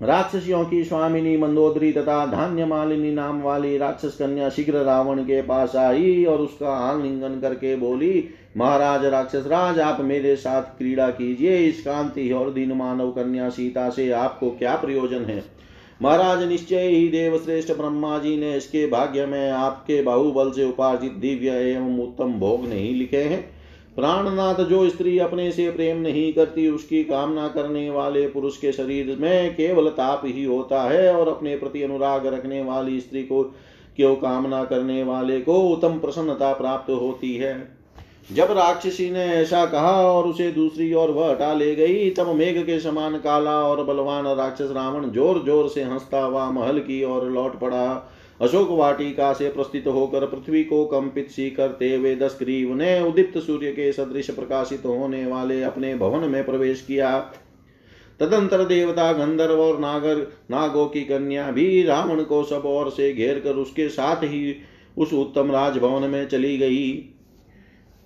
[0.00, 5.76] राक्षसियों की स्वामिनी मंदोदरी तथा धान्य मालिनी नाम वाली राक्षस कन्या शीघ्र रावण के पास
[5.76, 11.82] आई और उसका आलिंगन करके बोली, महाराज राक्षस राज, आप मेरे साथ क्रीड़ा कीजिए। इस
[11.82, 15.51] कांति और दीन मानव कन्या सीता से आपको क्या प्रयोजन है?
[16.02, 21.12] महाराज, निश्चय ही देव श्रेष्ठ ब्रह्मा जी ने इसके भाग्य में आपके बाहुबल से उपार्जित
[21.12, 23.40] दिव्य एवं उत्तम भोग नहीं लिखे हैं।
[23.96, 29.16] प्राणनाथ, जो स्त्री अपने से प्रेम नहीं करती, उसकी कामना करने वाले पुरुष के शरीर
[29.20, 33.42] में केवल ताप ही होता है और अपने प्रति अनुराग रखने वाली स्त्री को,
[33.96, 37.81] क्यों कामना करने वाले को उत्तम प्रसन्नता प्राप्त होती है?
[38.30, 42.64] जब राक्षसी ने ऐसा कहा और उसे दूसरी ओर वह हटा ले गई, तब मेघ
[42.66, 47.28] के समान काला और बलवान राक्षस रावण ज़ोर ज़ोर से हंसता हुआ महल की ओर
[47.30, 48.08] लौट पड़ा।
[48.40, 53.38] अशोक वाटिका से प्रस्थित होकर पृथ्वी को कंपित सी करते हुए दस ग्रीव ने उदित
[53.38, 57.18] सूर्य के सदृश प्रकाशित होने वाले अपने भवन में प्रवेश किया।
[58.20, 63.38] तदंतर देवता गंधर्व और नागर, नागों की कन्या भी रावण को सब ओर से घेर
[63.40, 64.54] कर उसके साथ ही
[64.96, 67.11] उस उत्तम राजभवन में चली गई।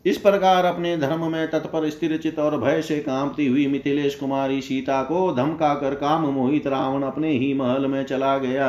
[0.06, 4.60] इस प्रकार अपने धर्म में तत्पर स्थिर चित और भय से कांपती हुई मिथिलेश कुमारी
[4.60, 8.68] सीता को धमका कर काम मोहित रावण अपने ही महल में चला गया।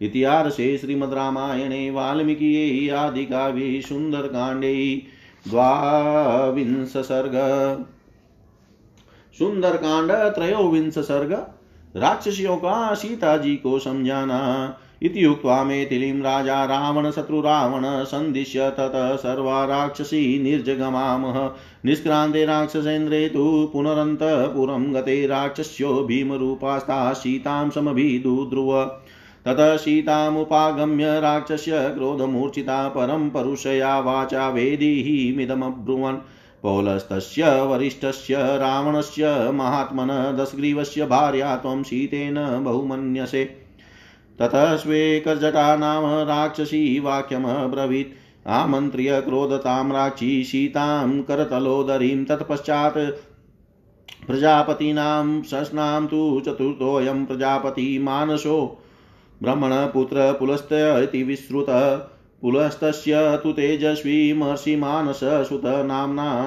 [0.00, 5.02] इतिहास से श्रीमद रामायणे वाल्मीकि आदि काव्य सुंदर कांडे।
[5.48, 7.34] द्वांश सर्ग।
[9.38, 11.32] सुंदर कांड त्रयोविंश सर्ग।
[11.96, 14.40] राक्षसियों का सीता जी को समझाना।
[15.02, 21.50] इति उक्त्वा मेथिलीं राजा रावणशत्रुरावण सन्दिश्य ततः सर्वा राक्षसी निर्जगमामः
[21.84, 28.84] निष्क्रान्ते राक्षसेन्द्रे तु पुनरन्तपुरं गते राक्षस्यो भीमरूपास्ता सीतां समभिदुध्रुव
[29.46, 36.16] ततः सीतामुपागम्य राक्षस्य क्रोधमूर्छिता परं परुषया वाचा वेदीमिदमब्रुवन्
[36.62, 43.63] पौलस्तस्य वरिष्ठस्य रावणस्य महात्मन दशग्रीवस्य भार्या त्वं शीतेन बहुमन्यसे।
[44.38, 48.14] ततः स्वेकजटा नाम राक्षसी वाक्यमब्रवीत्
[48.46, 52.98] आमन्त्र्य क्रोधतां राक्षी सीतां करतलोदरीं। तत्पश्चात्
[54.26, 58.82] प्रजापतीनां शस्नां तु चतुर्थोऽयं प्रजापति मानसो।
[59.42, 61.66] ब्रह्मणपुत्र पुलस्त इति विश्रुत।
[62.42, 65.62] पुलस्तस्य तु तेजस्वी महर्षिमानससुत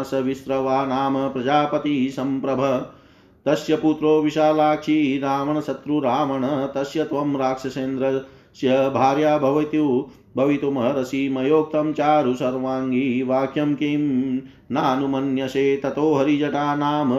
[0.07, 2.93] स विस्रवा नाम प्रजापति सम्प्रभ
[3.47, 14.35] तस्य पुत्रो विशालाक्षी रावणशत्रुरावण तस्य त्वं राक्षसेन्द्रस्य भार्या भवतु, भवितुमर्हसि। मयोक्तं चारु सर्वाङ्गी, वाक्यं किं
[14.71, 17.13] नानुमन्यसे, ततो हरिजटा नाम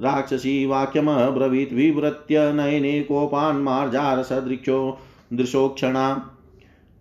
[0.00, 4.98] राक्षसी वाक्यमब्रवीत् विवृत्य नयने कोपान्मार्जारसदृक्षो
[5.32, 6.36] दृशोक्षणा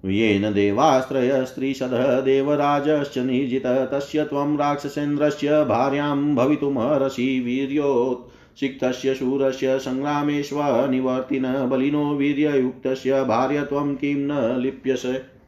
[0.06, 13.24] येन देवास्त्रयस्त्रीशदः देवराजश्च निर्जित। तस्य त्वं राक्षसेन्द्रस्य भार्यां भवितुमर्हसि वीर्योत्। सिक्तस्य शूरस्य सङ्ग्रामेष्वनिवर्तिन बलिनो वीर्ययुक्तस्य
[13.24, 15.40] भार्य त्वं किं न लिप्यसे।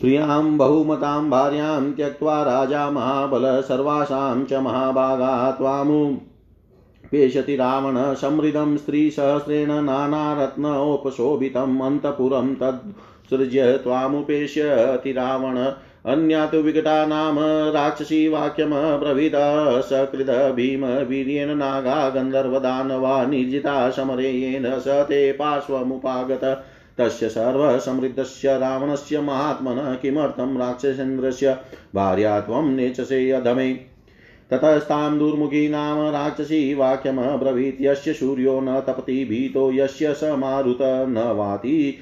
[0.00, 6.16] प्रियाँ बहुमतां भार्यां त्यक्त्वा राजा महाबल सर्वासां च महाभागा त्वामु।
[7.10, 15.72] पेशति रावण समृद्धं स्त्रीसहस्रेण नानारत्नोपशोभितम् अन्तपुरं तत्सृज्य त्वामुपेष्यति रावण।
[16.06, 17.38] अन्या तु विकटा नाम
[17.72, 19.32] राक्षसी वाक्यमब्रवीद
[19.80, 26.64] सकृद भीम वीर्येण नागा गन्धर्वदानवा निर्जिता समरे येन स ते पार्श्वमुपागत।
[26.98, 31.56] तस्य सर्वसमृद्धस्य रावणस्य महात्मनः किमर्थं राक्षसेन्द्रस्य
[31.94, 33.72] भार्या त्वं नेचसे अधमे।
[34.50, 41.98] ततस्तां दुर्मुखी नाम राक्षसी वाक्यमब्रवीत् यस्य सूर्यो न तपति, भीतो यस्य स मारुत न वाति।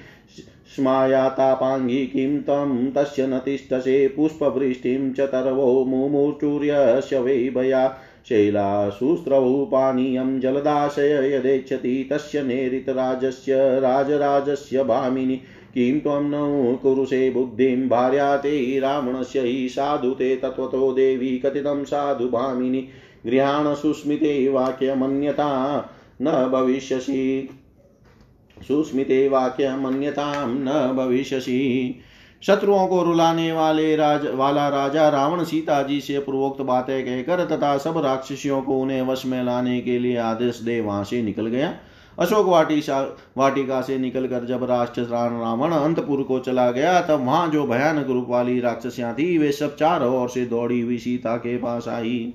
[0.77, 11.35] स्मायातापाङ्गी किं तं तस्य न तिष्ठसे पुष्पवृष्टिं च तरवो मुमूर्चूर्यस्य वै भया। शैलाशुस्रवौ पानीयं जलदाशय
[11.35, 15.37] यदेच्छति तस्य नेरितराजस्य राजराजस्य भामिनि।
[15.75, 22.29] किं त्वं न कुरुषे बुद्धिं भार्या ते रावणस्य हि साधु ते तत्त्वतो देवी कथितं साधु
[22.29, 22.89] भामिनि।
[23.27, 23.67] गृहाण
[24.49, 25.79] वाक्यमन्यता
[26.23, 27.49] न भविष्यसि।
[28.63, 32.01] सुस्मिते वाक्यमन्यतां न भविष्यसि।
[32.43, 37.77] शत्रुओं को रुलाने वाले राज, वाला राजा रावण सीता जी से पूर्वोक्त बातें कहकर तथा
[37.79, 41.75] सब राक्षसियों को उन्हें वश में लाने के लिए आदेश दे वहाँ से निकल गया।
[42.19, 42.83] अशोक वाटी
[43.39, 48.27] वाटिका से निकलकर जब राक्षस रावण अंतपुर को चला गया, तब वहाँ जो भयानक रूप
[48.29, 52.35] वाली राक्षसियाँ थी, वे सब चारों ओर से दौड़ी हुई सीता के पास आई।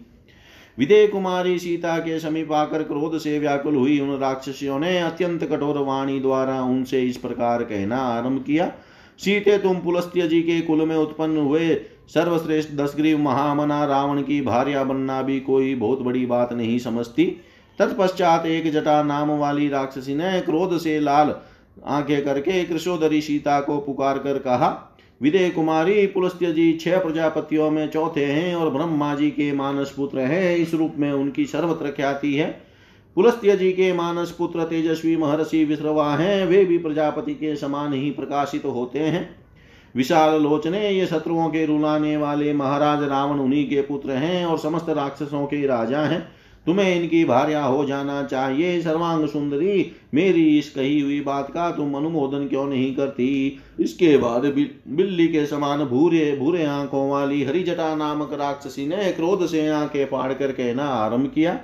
[0.77, 5.77] विदय कुमारी सीता के समीप आकर क्रोध से व्याकुल हुई उन राक्षसियों ने अत्यंत कठोर
[5.77, 8.71] वाणी द्वारा उनसे इस प्रकार कहना आरंभ किया।
[9.19, 11.75] सीते तुम पुलस्त्य जी के कुल में उत्पन्न हुए
[12.07, 17.25] सर्वश्रेष्ठ दसग्रीव महामना रावण की भार्या बनना भी कोई बहुत बड़ी बात नहीं समझती।
[17.79, 21.35] तत्पश्चात एक जटा नाम वाली राक्षसी ने क्रोध से लाल
[21.85, 24.69] आँखें करके कृषोदरी सीता को पुकार कर कहा
[25.23, 30.19] विदय कुमारी पुलस्त्य जी छह प्रजापतियों में चौथे हैं और ब्रह्मा जी के मानस पुत्र
[30.19, 32.61] हैं, इस रूप में उनकी सर्वत्र ख्याति है।
[33.15, 38.11] पुलस्त्य जी के मानस पुत्र तेजस्वी महर्षि विश्रवा हैं, वे भी प्रजापति के समान ही
[38.11, 39.35] प्रकाशित होते हैं।
[39.95, 44.89] विशाल लोचने, ये शत्रुओं के रुलाने वाले महाराज रावण उन्हीं के पुत्र हैं और समस्त
[44.89, 50.99] राक्षसों के राजा हैं। तुम्हें इनकी भार्या हो जाना चाहिए, सर्वांग सुंदरी। मेरी इस कही
[50.99, 53.59] हुई बात का तुम अनुमोदन क्यों नहीं करती?
[53.79, 59.67] इसके बाद बिल्ली के समान भूरे भूरे आँखों वाली हरिजटा नामक राक्षसी ने क्रोध से
[59.69, 61.59] आँखें फाड़ कर कहना आरंभ किया।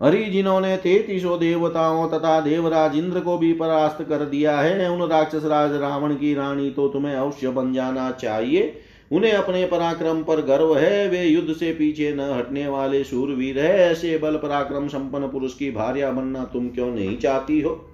[0.00, 5.44] हरि जिन्होंने तैतीसों देवताओं तथा देवराज इंद्र को भी परास्त कर दिया है, उन राक्षस
[5.44, 8.62] राज रावण की रानी तो तुम्हें अवश्य बन जाना चाहिए।
[9.12, 13.78] उन्हें अपने पराक्रम पर गर्व है, वे युद्ध से पीछे न हटने वाले सूरवीर है।
[13.78, 17.90] ऐसे बल पराक्रम संपन्न पुरुष की भार्या बनना तुम क्यों नहीं चाहती हो?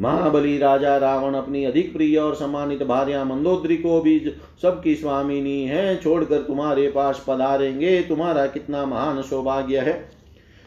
[0.00, 5.96] महाबली राजा रावण अपनी अधिक प्रिय और सम्मानित भार्या मंदोदरी को भी सबकी स्वामिनी है।
[5.96, 10.13] छोड़कर तुम्हारे पास पधारेंगे, तुम्हारा कितना महान सौभाग्य है।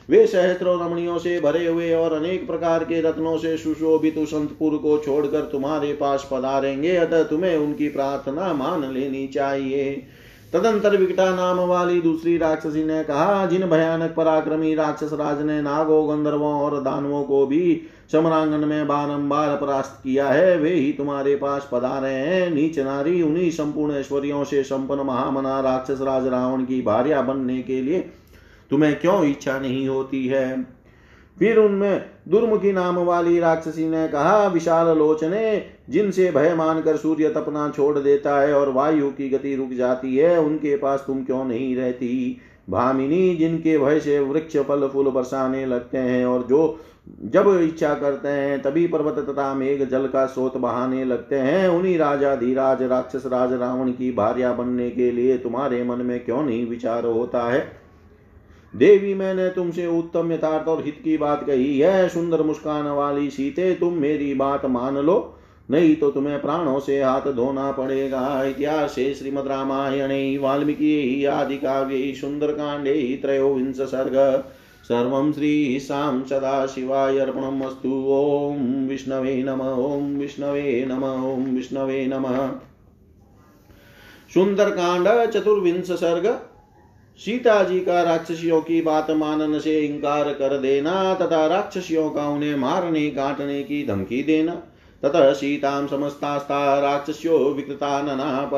[0.09, 4.97] वे सहस्त्रों रमणियों से भरे हुए और अनेक प्रकार के रत्नों से सुशोभित संतपुर को
[4.97, 10.07] छोड़कर तुम्हारे पास पधारेंगे, अतः तुम्हें उनकी प्रार्थना मान लेनी चाहिए।
[10.53, 16.03] तदंतर विकटा नाम वाली दूसरी राक्षसी ने कहा, जिन भयानक पराक्रमी राक्षस राज ने नागो,
[16.03, 21.69] गंधर्वों और दानवों को भी समरांगन में बारंबार परास्त किया है, वे ही तुम्हारे पास
[21.71, 27.21] पधारे हैं। नीच नारी उन्हीं संपूर्ण ऐश्वर्यों से संपन्न महामना राक्षस राज रावण की भार्या
[27.21, 27.99] बनने के लिए
[28.71, 30.77] तुम्हें क्यों इच्छा नहीं होती है?
[31.39, 37.73] फिर उनमें दुर्मुखी नाम वाली राक्षसी ने कहा, विशाल लोचने, जिनसे भय मानकर सूर्य तपना
[37.75, 41.75] छोड़ देता है और वायु की गति रुक जाती है, उनके पास तुम क्यों नहीं
[41.75, 42.41] रहती?
[42.69, 46.79] भामिनी, जिनके भय से वृक्ष फल फूल बरसाने लगते हैं और जो
[47.23, 51.97] जब इच्छा करते हैं, तभी पर्वत तथा मेघ जल का स्रोत बहाने लगते हैं। उन्हीं
[51.97, 56.67] राजा धीराज, राक्षस राज, रावण की भार्या बनने के लिए तुम्हारे मन में क्यों नहीं
[56.67, 57.86] विचार होता है?
[58.77, 63.75] देवी, मैंने तुमसे उत्तम यथार्थ और हित की बात कही। है सुंदर मुस्कान वाली सीते,
[63.75, 65.33] तुम मेरी बात मान लो।
[65.71, 73.19] नहीं तो तुम्हें प्राणों से हाथ धोना पड़ेगा। इतिहास श्रीमद रामायण, वाल्मीकि आदि सुंदर कांडे
[73.21, 74.43] त्रयोविंश सर्ग।
[74.83, 82.25] सर्व श्री शाम सदा शिवाय अर्पणमस्तु ओम विष्णवे नम, ओम विष्णवे नम, ओम विष्णवे नम।
[84.33, 86.39] सुंदर कांड चतुर्विंश सर्ग।
[87.17, 92.55] सीता जी का राक्षसियों की बात मानने से इंकार कर देना, तथा राक्षसियों का उन्हें
[92.55, 94.61] मारने, काटने की धमकी देना।
[95.03, 98.51] ततः सीतां समस्तास्ता राक्षस्यो विकृता नना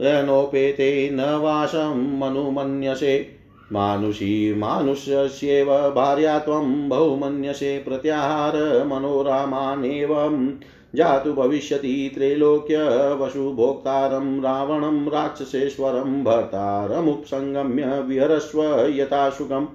[0.01, 3.34] नोपेते न वासं मनुमन्यसे।
[3.73, 10.53] मानुषी मानुष्यस्येव भार्या त्वं बहुमन्यसे प्रत्याहार मनोरामानेवं
[10.95, 12.77] जातु भविष्यति त्रैलोक्य
[13.21, 19.67] वशुभोक्तारं रावणं राक्षसेश्वरं भर्तारमुपसङ्गम्य विहरस्व यथा सुखम्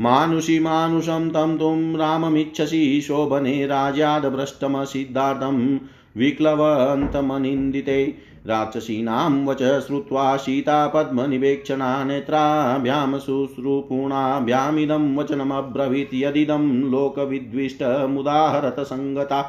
[0.00, 5.80] मानुषि मानुषं तं तुं राममिच्छसि शोभने राज्याद्भ्रष्टमसिद्धार्थं
[6.16, 8.14] विक्लवन्तमनिन्दिते।
[8.46, 19.40] राक्षसीनां वच श्रुत्वा सीता पद्मनिवेक्षणा नेत्राभ्यां शुश्रूपूणाभ्यामिदं वचनमब्रवीत् यदिदं लोकविद्विष्टमुदाहरतसङ्गता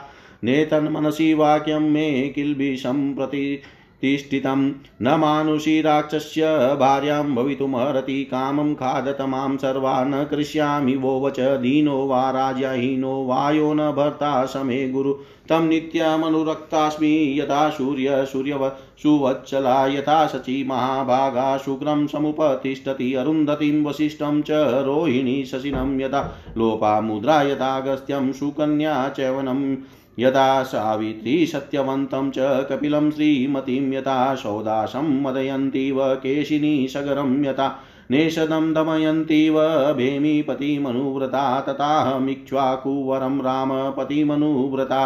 [0.44, 3.62] नेतन्मनसि वाक्यं मे किल्बिषं प्रति
[4.02, 4.62] तिष्ठितं
[5.02, 6.42] न मानुषी राक्षस्य
[6.80, 13.92] भार्यां भवितुमर्हति कामं खादत माँ सर्वा न करिष्यामि वो वच दीनो वा राजाहीनो वायो न
[13.92, 15.14] भर्ता समे गुरु।
[15.50, 18.68] तं नित्यमनुरक्तास्मि यथा सूर्य सूर्यव
[19.04, 24.52] सुवत्सला यथा शची महाभागा शुक्रं समुपतिष्ठति अरुन्धतीं वसिष्ठं च
[24.86, 26.22] रोहिणी शशिनं यथा
[26.58, 29.76] लोपामुद्रा यथागस्त्यं सुकन्या चैवनं
[30.20, 37.68] यदा सावित्री सत्यवन्तं च कपिलं श्रीमतीं यथा सौदासं मदयन्तीव केशिनी सगरं यथा
[38.12, 39.60] नेषदं दमयन्तीव
[39.94, 45.06] भेमीपतिमनुव्रता तथाहमिक्ष्वाकुवरं रामपतिमनुव्रता।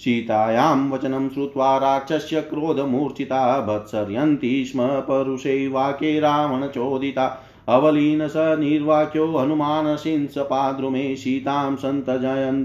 [0.00, 7.26] सीतायां वचनं श्रुत्वा राक्षस्य क्रोधमूर्छिता भत्सर्यन्ति स्म परुषैवाक्ये रावणचोदिता
[7.68, 12.64] अवलीन स निर्वाक्यो हनुमानशिंसपाद्रुमे सीतां सन्तजयन्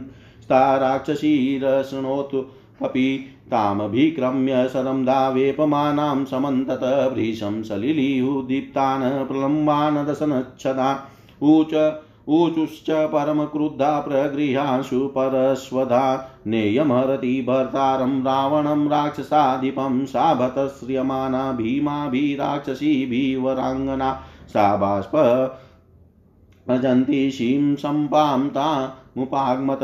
[0.49, 2.45] ता राक्षसीरशृणोतु
[2.83, 11.93] अपि तामभिक्रम्य शरं दावेपमानां समन्तत भृशं सलिलीयुदीप्तान् प्रलम्बान् दशनच्छदान् ऊच,
[12.27, 20.33] ऊचुश्च परमक्रुद्धा प्रगृहाशु परस्वधा। नेयमहरति भर्तारं रावणं राक्षसाधिपं सा
[21.51, 25.11] भीमाभिराक्षसीभिवराङ्गना सा बाष्प
[27.31, 28.49] शीं सम्पां
[29.17, 29.79] तामुपागमत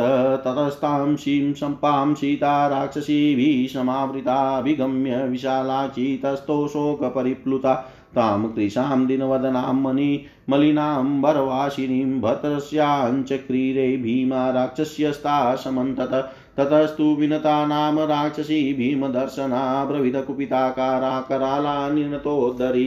[0.46, 7.74] ततस्तां शीं सम्पां सीता राक्षसीभिः समावृताभिगम्य विशालाची तस्थो शोकपरिप्लुता
[8.16, 16.14] तां कृशां दिनवदनां मणि मलिनाम्बरवासिनीं भद्रस्याञ्चक्रीरे भीमा राक्षस्यस्ता समन्तत
[16.60, 22.86] ततस्तु विनता नाम राक्षसी भीमदर्शना ब्रविदकुपिताकारा कराला निनतोद्धरी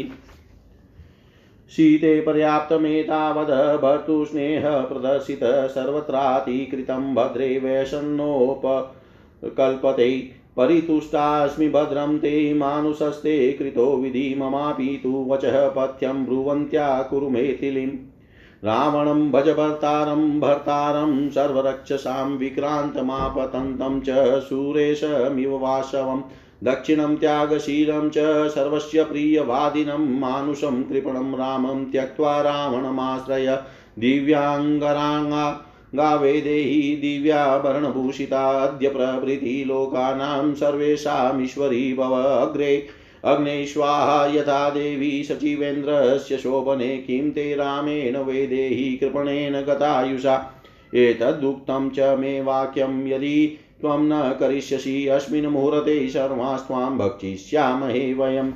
[1.71, 15.69] शीते पर्याप्तमेतावद् भर्तुस्नेहप्रदर्शित सर्वत्रातिकृतं भद्रे वैषण्णोपकल्पते। परितुष्टास्मि भद्रं ते मानुषस्ते कृतो विधि ममापि तु वचः
[15.69, 17.97] पथ्यं ब्रुवन्त्या कुरु मेथिलीम्
[18.65, 26.23] रावणं भज भर्तारं सर्वरक्षसां विक्रान्तमापतन्तं च सुरेशमिव वासवम्।
[26.65, 33.59] दक्षिणं त्यागशीलं च सर्वस्य प्रियवादिनं मानुषं कृपणं रामं त्यक्त्वा रावणमाश्रय
[33.99, 35.63] दिव्याङ्गराङ्गा
[35.95, 42.87] गावेदेहि दिव्याभरणभूषिता अद्य प्रभृति लोकानां सर्वेषामीश्वरी भव अग्रे।
[43.25, 50.53] अग्ने स्वाहा यथा देवी सचिवेन्द्रस्य शोभने किं ते रामेण वेदेहि कृपणेन गतायुषा।
[50.95, 58.53] एतदुक्तं च मे वाक्यं यदि त्वं न करिष्यसि, अस्मिन् मुहूर्ते सर्वास्त्वां भक्षिष्यामहे वयम्।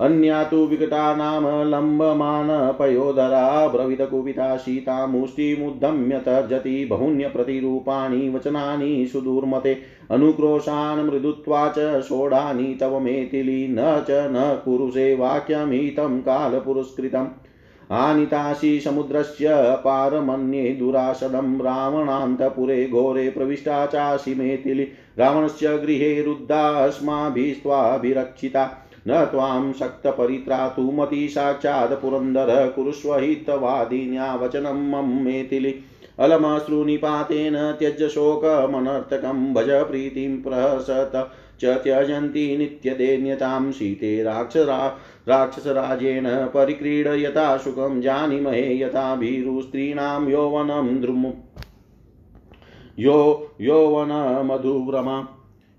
[0.00, 9.78] अन्या तु विकटा नाम लम्बमानपयोधरा ब्रविदकुपिता सीता मुष्टिमुद्धम्य तर्जति बहुन्यप्रतिरूपाणि वचनानि सुदूर्मते,
[10.10, 17.39] अनुक्रोशान् मृदुत्वा च षोडानि तव मेथिली न च न कुरुषे वाक्यमितं कालपुरस्कृतम्।
[17.90, 19.46] आनितासि समुद्रस्य
[19.84, 24.88] पारमन्ये दुरासदं रावणान्तपुरे घोरे प्रविष्टा चासि मेथिलि।
[25.18, 35.74] रावणस्य गृहे रुद्धा अस्माभिस्त्वाभिरक्षिता। न त्वां शक्तपरित्रातु मति साक्षात् पुरन्दर कुरुष्व हितवादिन्या वचनं मम मेथिलि।
[36.18, 41.30] अलमश्रुनिपातेन त्यज शोकमनर्थकं भज प्रीतिं प्रहसत।
[41.60, 44.96] च त्यजन्ति नित्यदेन्यतां शीते राक्षरा
[45.30, 51.26] राक्षसराजेन परिक्रीड यथा सुखं जानीमहे यथा भीरुस्त्रीणां यौवनं द्रुम।
[52.98, 55.26] यो, यौवनमधुव्रम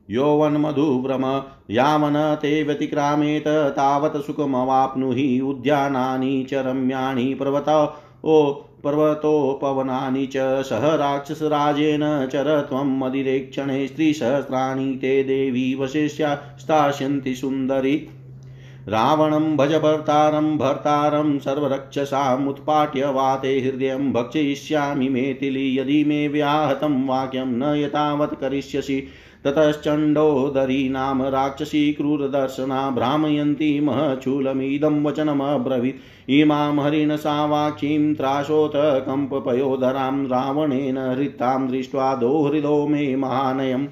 [0.10, 8.52] यौवन्मधुभ्रम यावन् ते व्यतिक्रामेत, तावत् सुखमवाप्नुहि, उद्यानानि च रम्याणि पर्वत, ओ,
[8.84, 18.10] पर्वतोपवनानि च। सह राक्षसराजेन चर त्वं मदिरेक्षणे स्त्रीसहस्राणि ते देवी वशिष्या स्थास्यन्ति सुन्दरी।
[18.88, 28.42] रावणं भज भर्तारं भर्तारं सर्वरक्षसामुत्पाट्य वाते हृदयं भक्षयिष्यामि मेथिली यदि मे व्याहतं वाक्यं न यतावत्
[28.42, 29.08] करिष्यसि।
[29.46, 42.88] ततश्चण्डोदरी नाम राक्षसी क्रूरदर्शना भ्रामयन्ती महचूलमिदं वचनमब्रवीत्। इमां हरिणसावाक्षीं त्रासोत कम्पपयोधरां रावणेन हृतां दृष्ट्वा दोहृदो
[42.88, 43.88] मे महानयम्।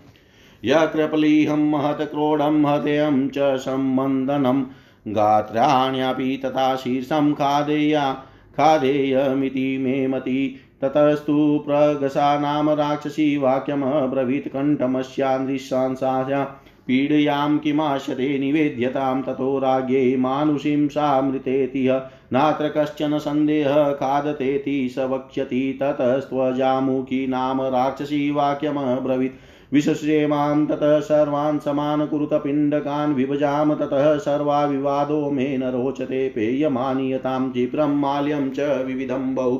[0.65, 4.63] यकृपलीहं महत् क्रोडं हृदयं च सम्बन्धनं
[5.07, 8.13] गात्राण्यपि तथा शीर्षं खादेया
[8.57, 16.43] खादेयमिति मे मति। ततस्तु प्रगसा नाम राक्षसी वाक्यमब्रवीत् कण्ठमस्यान्दृशांसाया
[16.87, 21.87] पीडयां किमाशते निवेद्यतां ततो राज्ञे मानुषीं सामृतेति।
[22.33, 29.33] नात्र कश्चन सन्देहः खादतेति स वक्ष्यति। ततस्त्वजामुखी नाम राक्षसी वाक्यमब्रवीत्
[29.73, 38.49] विशस्येमां ततः सर्वान् समान् कुरुतपिण्डकान् विभजाम ततः सर्वा विवादो मे न रोचते पेयमानीयतां चिप्रं माल्यं
[38.49, 39.57] च विविधं बहु।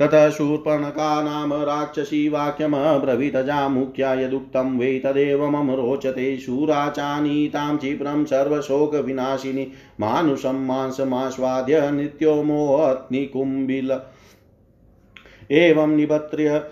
[0.00, 9.66] ततः शूर्पणका नाम राक्षसी वाक्यमब्रवीतजामुख्या यदुक्तं वै तदेव मम रोचते शूराचानीतां क्षिप्रं सर्वशोकविनाशिनि
[10.00, 13.92] मानुषं मांसमास्वाद्य नित्यो मोहत्निकुम्बिल
[15.50, 16.62] एवं निबत्र्य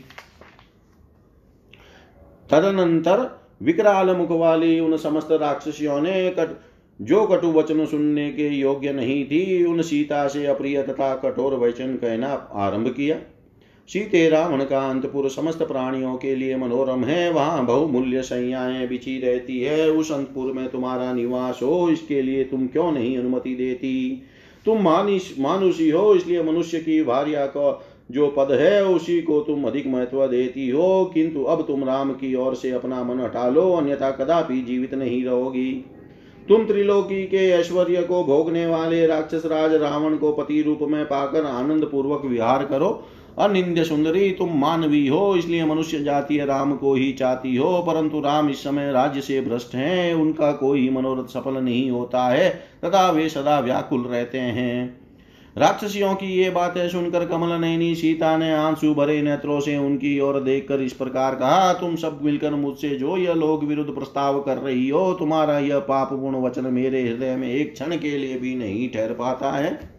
[2.50, 6.60] तदनंतर विकराल मुख वाली उन समस्त राक्षसियों ने कट
[7.00, 11.96] जो कटु वचन सुनने के योग्य नहीं थी, उन सीता से अप्रिय तथा कठोर वचन
[11.96, 13.16] कहना आरंभ किया।
[13.88, 19.60] सीते रावण का अंतपुर समस्त प्राणियों के लिए मनोरम है। वहाँ बहुमूल्य संयाएँ बिछी रहती
[19.60, 24.22] है। उस अंतपुर में तुम्हारा निवास हो, इसके लिए तुम क्यों नहीं अनुमति देती?
[24.66, 29.64] तुम मानिश मानुषी हो, इसलिए मनुष्य की भार्या को जो पद है, उसी को तुम
[29.64, 33.72] अधिक महत्व देती हो। किंतु अब तुम राम की ओर से अपना मन हटा लो,
[33.72, 35.84] अन्यथा कदापि जीवित नहीं रहोगी।
[36.48, 41.44] तुम त्रिलोकी के ऐश्वर्य को भोगने वाले राक्षस राज रावण को पति रूप में पाकर
[41.44, 43.06] आनंद पूर्वक विहार करो।
[43.38, 48.50] अनिंद्य सुंदरी, तुम मानवी हो, इसलिए मनुष्य जाति राम को ही चाहती हो, परंतु राम
[48.50, 52.50] इस समय राज्य से भ्रष्ट हैं, उनका कोई मनोरथ सफल नहीं होता है,
[52.84, 55.04] तथा वे सदा व्याकुल रहते हैं।
[55.58, 60.40] राक्षसियों की ये बातें सुनकर कमल नैनी सीता ने आँसू भरे नेत्रों से उनकी ओर
[60.40, 64.88] देखकर इस प्रकार कहा, तुम सब मिलकर मुझसे जो यह लोग विरुद्ध प्रस्ताव कर रही
[64.88, 69.12] हो, तुम्हारा यह पापपूर्ण वचन मेरे हृदय में एक क्षण के लिए भी नहीं ठहर
[69.12, 69.93] पाता है।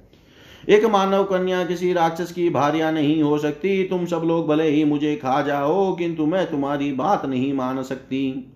[0.70, 4.84] एक मानव कन्या किसी राक्षस की भार्या नहीं हो सकती। तुम सब लोग भले ही
[4.84, 8.52] मुझे खा जाओ, किंतु मैं तुम्हारी बात नहीं मान सकती।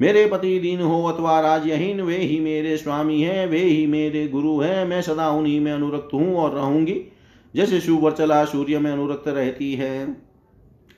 [0.00, 4.58] मेरे पति दीन हो अथवा राजहीन, वे ही मेरे स्वामी हैं, वे ही मेरे गुरु
[4.60, 7.00] हैं। मैं सदा उन्हीं में अनुरक्त हूँ और रहूँगी।
[7.54, 10.16] जैसे सुवर्चला सूर्य में अनुरक्त रहती है।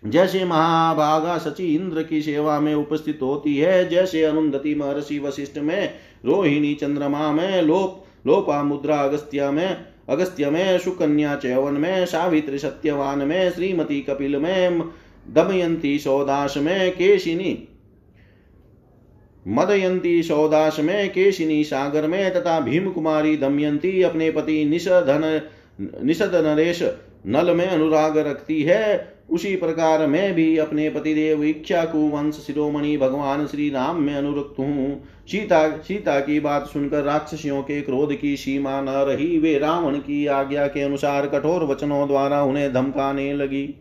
[0.07, 5.91] जैसे महाभागा सची इंद्र की सेवा में उपस्थित होती है, जैसे अनुन्दति महर्षि वशिष्ठ में,
[6.25, 13.19] रोहिणी चंद्रमा में, लोप, लोपा मुद्रा अगस्त्या में अगस्त्य में सुकन्या चैवन में सावित्री सत्यवान
[13.19, 14.81] में श्रीमती कपिल में
[15.29, 17.69] दमयंती सौदास में केशिनी
[19.47, 25.41] मदयंती सौदास में केशिनी सागर में तथा भीम कुमारी दमयंती अपने पति निषधन
[26.05, 26.83] निषद नरेश
[27.27, 32.97] नल में अनुराग रखती है। उसी प्रकार मैं भी अपने पतिदेव इच्छा को वंश शिरोमणि
[32.97, 38.37] भगवान श्री राम में अनुरक्त हूँ। सीता सीता की बात सुनकर राक्षसियों के क्रोध की
[38.37, 43.75] सीमा न रही, वे रावण की आज्ञा के अनुसार कठोर वचनों द्वारा उन्हें धमकाने लगी।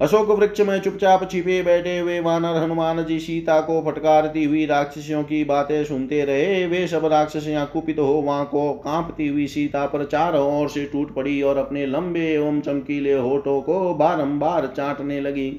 [0.00, 5.22] अशोक वृक्ष में चुपचाप छिपे बैठे हुए वानर हनुमान जी सीता को फटकारती हुई राक्षसियों
[5.24, 10.04] की बातें सुनते रहे। वे सब राक्षसियाँ कुपित हो वहाँ को कांपती हुई सीता पर
[10.04, 15.50] चारों ओर से टूट पड़ी और अपने लंबे एवं चमकीले होठों को बारंबार चाटने लगी।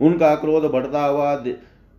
[0.00, 1.34] उनका क्रोध बढ़ता हुआ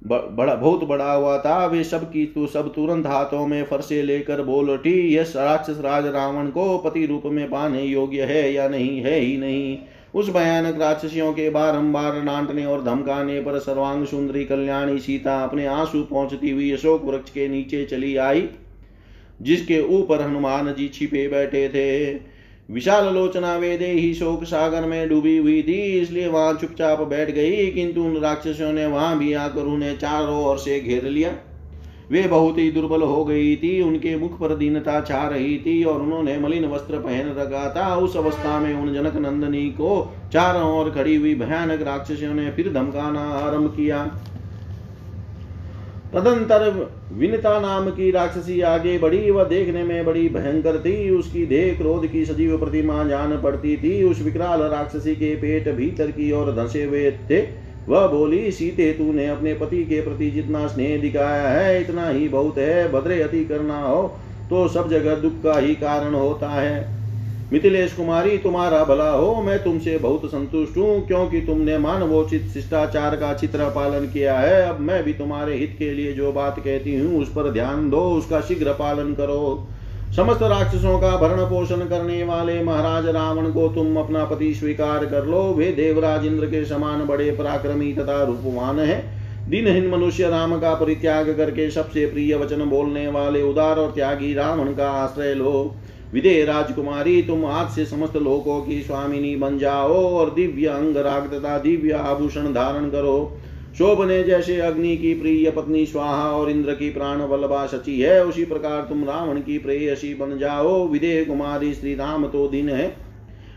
[0.01, 4.41] बड़ा, बहुत बड़ा हुआ था। वे सब की तो सब तुरंत हाथों में फरसे लेकर
[4.41, 9.01] बोल उठी यह राक्षस राज रावण को पति रूप में पाने योग्य है या नहीं?
[9.01, 9.77] है ही नहीं।
[10.16, 16.03] उस भयानक राक्षसियों के बारंबार डांटने और धमकाने पर सर्वांग सुंदरी कल्याणी सीता अपने आँसू
[16.03, 18.47] पहुँचती हुई अशोक वृक्ष के नीचे चली आई,
[19.41, 22.13] जिसके ऊपर हनुमान जी छिपे बैठे थे।
[22.70, 27.66] विशाल लोचना वेदे ही शोक सागर में डूबी हुई थी, इसलिए वहाँ चुपचाप बैठ गई,
[27.72, 31.32] किंतु उन राक्षसों ने वहाँ भी आकर उन्हें चारों ओर से घेर लिया।
[32.11, 36.01] वे बहुत ही दुर्बल हो गई थी, उनके मुख पर दीनता छा रही थी और
[36.01, 40.89] उन्होंने मलिन वस्त्र पहन रखा था। उस अवस्था में उन जनक नंदनी को चारों ओर
[40.89, 44.05] खड़ी हुई भयानक राक्षसियों ने फिर धमकाना आरंभ किया।
[46.13, 46.63] तदंतर
[47.11, 52.07] विनता नाम की राक्षसी आगे बढ़ी, वह देखने में बड़ी भयंकर थी। उसकी देह क्रोध
[52.07, 56.83] की सजीव प्रतिमा जान पड़ती थी। उस विकराल राक्षसी के पेट भीतर की ओर धसे
[56.83, 62.07] हुए थे। वह बोली, सीते तूने अपने पति के प्रति जितना स्नेह दिखाया है, इतना
[62.09, 64.07] ही बहुत है भद्रे अति करना हो
[64.49, 66.93] तो सब जगह दुख का ही कारण होता है।
[67.53, 73.33] मिथिलेश कुमारी, तुम्हारा भला हो, मैं तुमसे बहुत संतुष्ट हूँ, क्योंकि तुमने मानवोचित शिष्टाचार का
[73.33, 77.21] चित्र पालन किया है। अब मैं भी तुम्हारे हित के लिए जो बात कहती हूँ,
[77.21, 79.67] उस पर ध्यान दो, उसका शीघ्र पालन करो।
[80.16, 85.26] समस्त राक्षसों का भरण पोषण करने वाले महाराज रावण को तुम अपना पति स्वीकार कर
[85.26, 88.97] लो। वे देवराज इंद्र के समान बड़े पराक्रमी तथा रूपवान है।
[89.49, 94.74] दिनहीन मनुष्य राम का परित्याग करके सबसे प्रिय वचन बोलने वाले उदार और त्यागी रावण
[94.74, 95.76] का आश्रय लो।
[96.13, 101.30] विदे राजकुमारी, तुम आज से समस्त लोकों की स्वामिनी बन जाओ और दिव्य अंग राग
[101.34, 103.18] तथा दिव्य आभूषण धारण करो।
[103.76, 108.43] शोभने जैसे अग्नि की प्रिय पत्नी स्वाहा और इंद्र की प्राण वल्लभा सची है, उसी
[108.45, 112.95] प्रकार तुम रावण की प्रेयसी बन जाओ। विदे कुमारी श्री राम तो दिन है,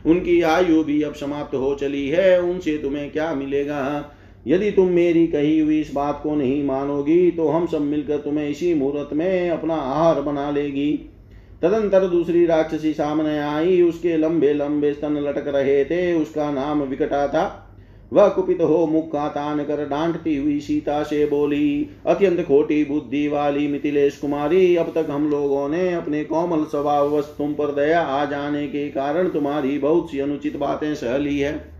[0.06, 4.14] उनकी आयु भी अब समाप्त हो चली है, उनसे तुम्हें क्या मिलेगा?
[4.46, 8.48] यदि तुम मेरी कही हुई इस बात को नहीं मानोगी तो हम सब मिलकर तुम्हें
[8.48, 10.92] इसी मुहूर्त में अपना आहार बना लेगी।
[11.62, 17.26] तदंतर दूसरी राक्षसी सामने आई, उसके लंबे लंबे स्तन लटक रहे थे, उसका नाम विकटा
[17.28, 17.64] था।
[18.12, 23.26] वह कुपित हो मुख का तान कर डांटती हुई सीता से बोली, अत्यंत खोटी बुद्धि
[23.28, 28.24] वाली मिथिलेश कुमारी, अब तक हम लोगों ने अपने कोमल स्वभाव तुम पर दया आ
[28.24, 31.78] जाने के कारण तुम्हारी बहुत सी अनुचित बातें सह ली है।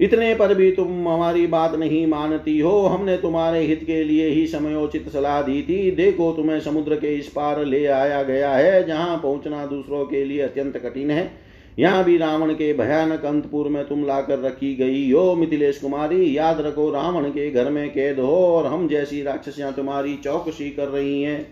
[0.00, 4.46] इतने पर भी तुम हमारी बात नहीं मानती हो। हमने तुम्हारे हित के लिए ही
[4.46, 9.18] समयोचित सलाह दी थी। देखो तुम्हें समुद्र के इस पार ले आया गया है, जहाँ
[9.18, 11.47] पहुँचना दूसरों के लिए अत्यंत कठिन है।
[11.78, 16.60] यहाँ भी रावण के भयानक अंतपुर में तुम लाकर रखी गई हो मिथिलेश कुमारी, याद
[16.60, 21.22] रखो रावण के घर में कैद हो और हम जैसी राक्षसियाँ तुम्हारी चौकसी कर रही
[21.22, 21.46] हैं।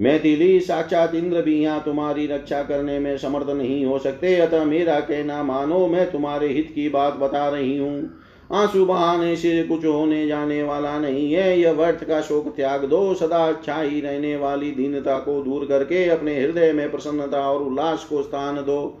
[0.00, 4.98] मैथिली साक्षात इंद्र भी यहाँ तुम्हारी रक्षा करने में समर्थ नहीं हो सकते, अतः मेरा
[5.00, 8.20] कहना मानो मैं तुम्हारे हित की बात बता रही हूँ।
[8.52, 13.14] आँसू बहाने से कुछ होने जाने वाला नहीं है, यह व्यर्थ का शोक त्याग दो,
[13.14, 18.22] सदा छाई रहने वाली दीनता को दूर करके अपने हृदय में प्रसन्नता और उल्लास को
[18.22, 19.00] स्थान दो।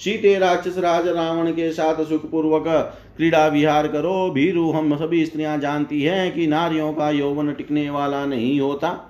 [0.00, 2.64] सीते राक्षस राज रावण के साथ सुखपूर्वक
[3.16, 8.24] क्रीड़ा विहार करो। भीरु, हम सभी स्त्रियाँ जानती हैं कि नारियों का यौवन टिकने वाला
[8.26, 9.06] नहीं होता।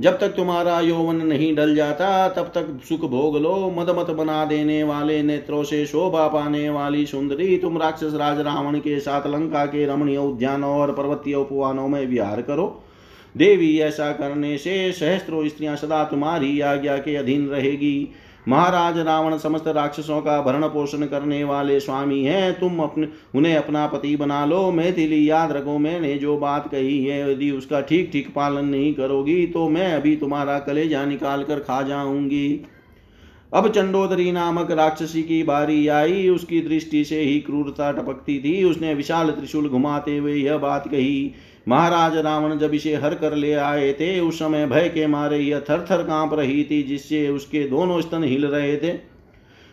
[0.00, 4.82] जब तक तुम्हारा यौवन नहीं डल जाता, तब तक सुख भोग लो। मदमत बना देने
[4.84, 9.86] वाले नेत्रों से शोभा पाने वाली सुंदरी, तुम राक्षस राज रावण के साथ लंका के
[9.86, 12.84] रमणीय उद्यानों और पर्वतीय उपवानों में विहार करो।
[13.36, 18.14] देवी, ऐसा करने से सहस्त्रों स्त्रियाँ सदा तुम्हारी आज्ञा के अधीन रहेगी।
[18.46, 23.86] महाराज रावण समस्त राक्षसों का भरण पोषण करने वाले स्वामी हैं। तुम अपने, उन्हें अपना
[23.86, 28.32] पति बना लो। मैथिली याद रखो मैंने जो बात कही है, यदि उसका ठीक ठीक
[28.34, 32.60] पालन नहीं करोगी तो मैं अभी तुम्हारा कलेजा निकाल कर खा जाऊँगी।
[33.52, 38.94] अब चंडोदरी नामक राक्षसी की बारी आई। उसकी दृष्टि से ही क्रूरता टपकती थी। उसने
[38.94, 41.32] विशाल त्रिशूल घुमाते हुए यह बात कही
[41.68, 45.60] महाराज रावण जब इसे हर कर ले आए थे, उस समय भय के मारे यह
[45.60, 49.12] थर थर काँप रही थी, जिससे उसके दोनों स्तन हिल रहे थे।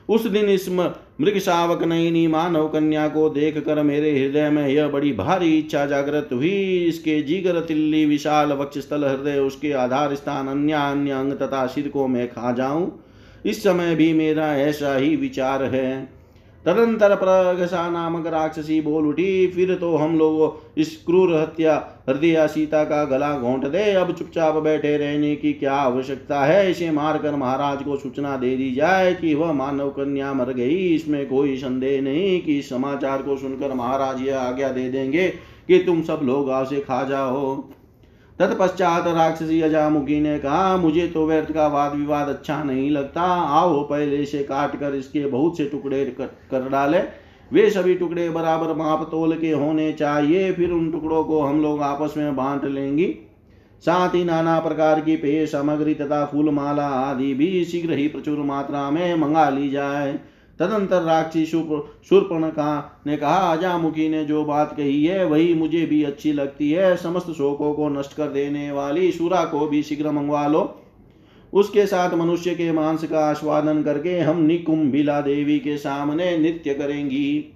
[0.10, 4.88] उस दिन इस मृग शावक नयनी मानव कन्या को देख कर मेरे हृदय में यह
[4.88, 10.48] बड़ी भारी इच्छा जागृत हुई। इसके जीगर, तिल्ली, विशाल वक्ष स्थल हृदय, उसके आधार स्थान
[10.48, 13.06] अन्य अन्य अंग तथा सिर को मैं खा जाऊँ।
[13.46, 16.19] इस समय भी मेरा ऐसा ही विचार है।
[16.66, 21.76] तदंतर प्रगसा नामक राक्षसी बोल उठी फिर तो हम लोग इस क्रूर हत्या,
[22.10, 26.70] हृदय सीता का गला घोंट दे। अब चुपचाप बैठे रहने की क्या आवश्यकता है?
[26.72, 31.26] इसे मारकर महाराज को सूचना दे दी जाए कि वह मानव कन्या मर गई। इसमें
[31.30, 35.28] कोई संदेह नहीं कि समाचार को सुनकर महाराज यह आज्ञा दे देंगे
[35.68, 37.56] कि तुम सब लोग उसे खा जाओ।
[38.40, 43.82] तत्पश्चात राक्षसी अजामुखी ने कहा, मुझे तो व्यर्थ का वाद विवाद अच्छा नहीं लगता। आओ,
[43.84, 46.06] पहले से काट कर इसके बहुत से टुकड़े
[46.52, 47.00] कर डाले।
[47.52, 51.82] वे सभी टुकड़े बराबर माप तोल के होने चाहिए, फिर उन टुकड़ों को हम लोग
[51.82, 53.14] आपस में बांट लेंगी।
[53.84, 58.38] साथ ही नाना प्रकार की पेय सामग्री तथा फूल माला आदि भी शीघ्र ही प्रचुर
[58.38, 60.20] मात्रा में मंगा ली जाए।
[60.60, 66.34] तदंतर राक्षी शूर्पणखा ने कहा अजामुखी ने जो बात कही है, वही मुझे भी अच्छी
[66.34, 70.64] लगती है। समस्त शोकों को नष्ट कर देने वाली सुरा को भी शीघ्र मंगवा लो।
[71.54, 77.56] उसके साथ मनुष्य के मांस का आस्वादन करके हम निकुंभिला देवी के सामने नृत्य करेंगी।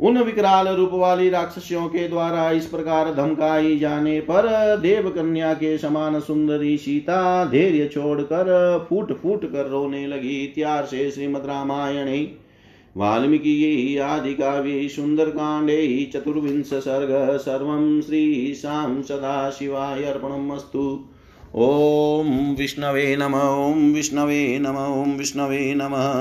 [0.00, 4.46] उन विकराल रूप वाली राक्षसियों के द्वारा इस प्रकार धमकाई जाने पर
[4.76, 11.10] देव कन्या के समान सुंदरी सीता धैर्य छोड़कर फूट फूट कर रोने लगी। इतिहास से
[11.10, 12.26] श्रीमद रामायण,
[12.96, 20.84] वाल्मीकि आदि काव्ये सुंदर कांडे चतुर्विंश सर्ग, सर्व श्री शाम सदा शिवाय अर्पणमस्तु
[21.56, 26.18] ॐ विष्णवे नम ॐ विष्णवे नम ॐ विष्णवे नमः।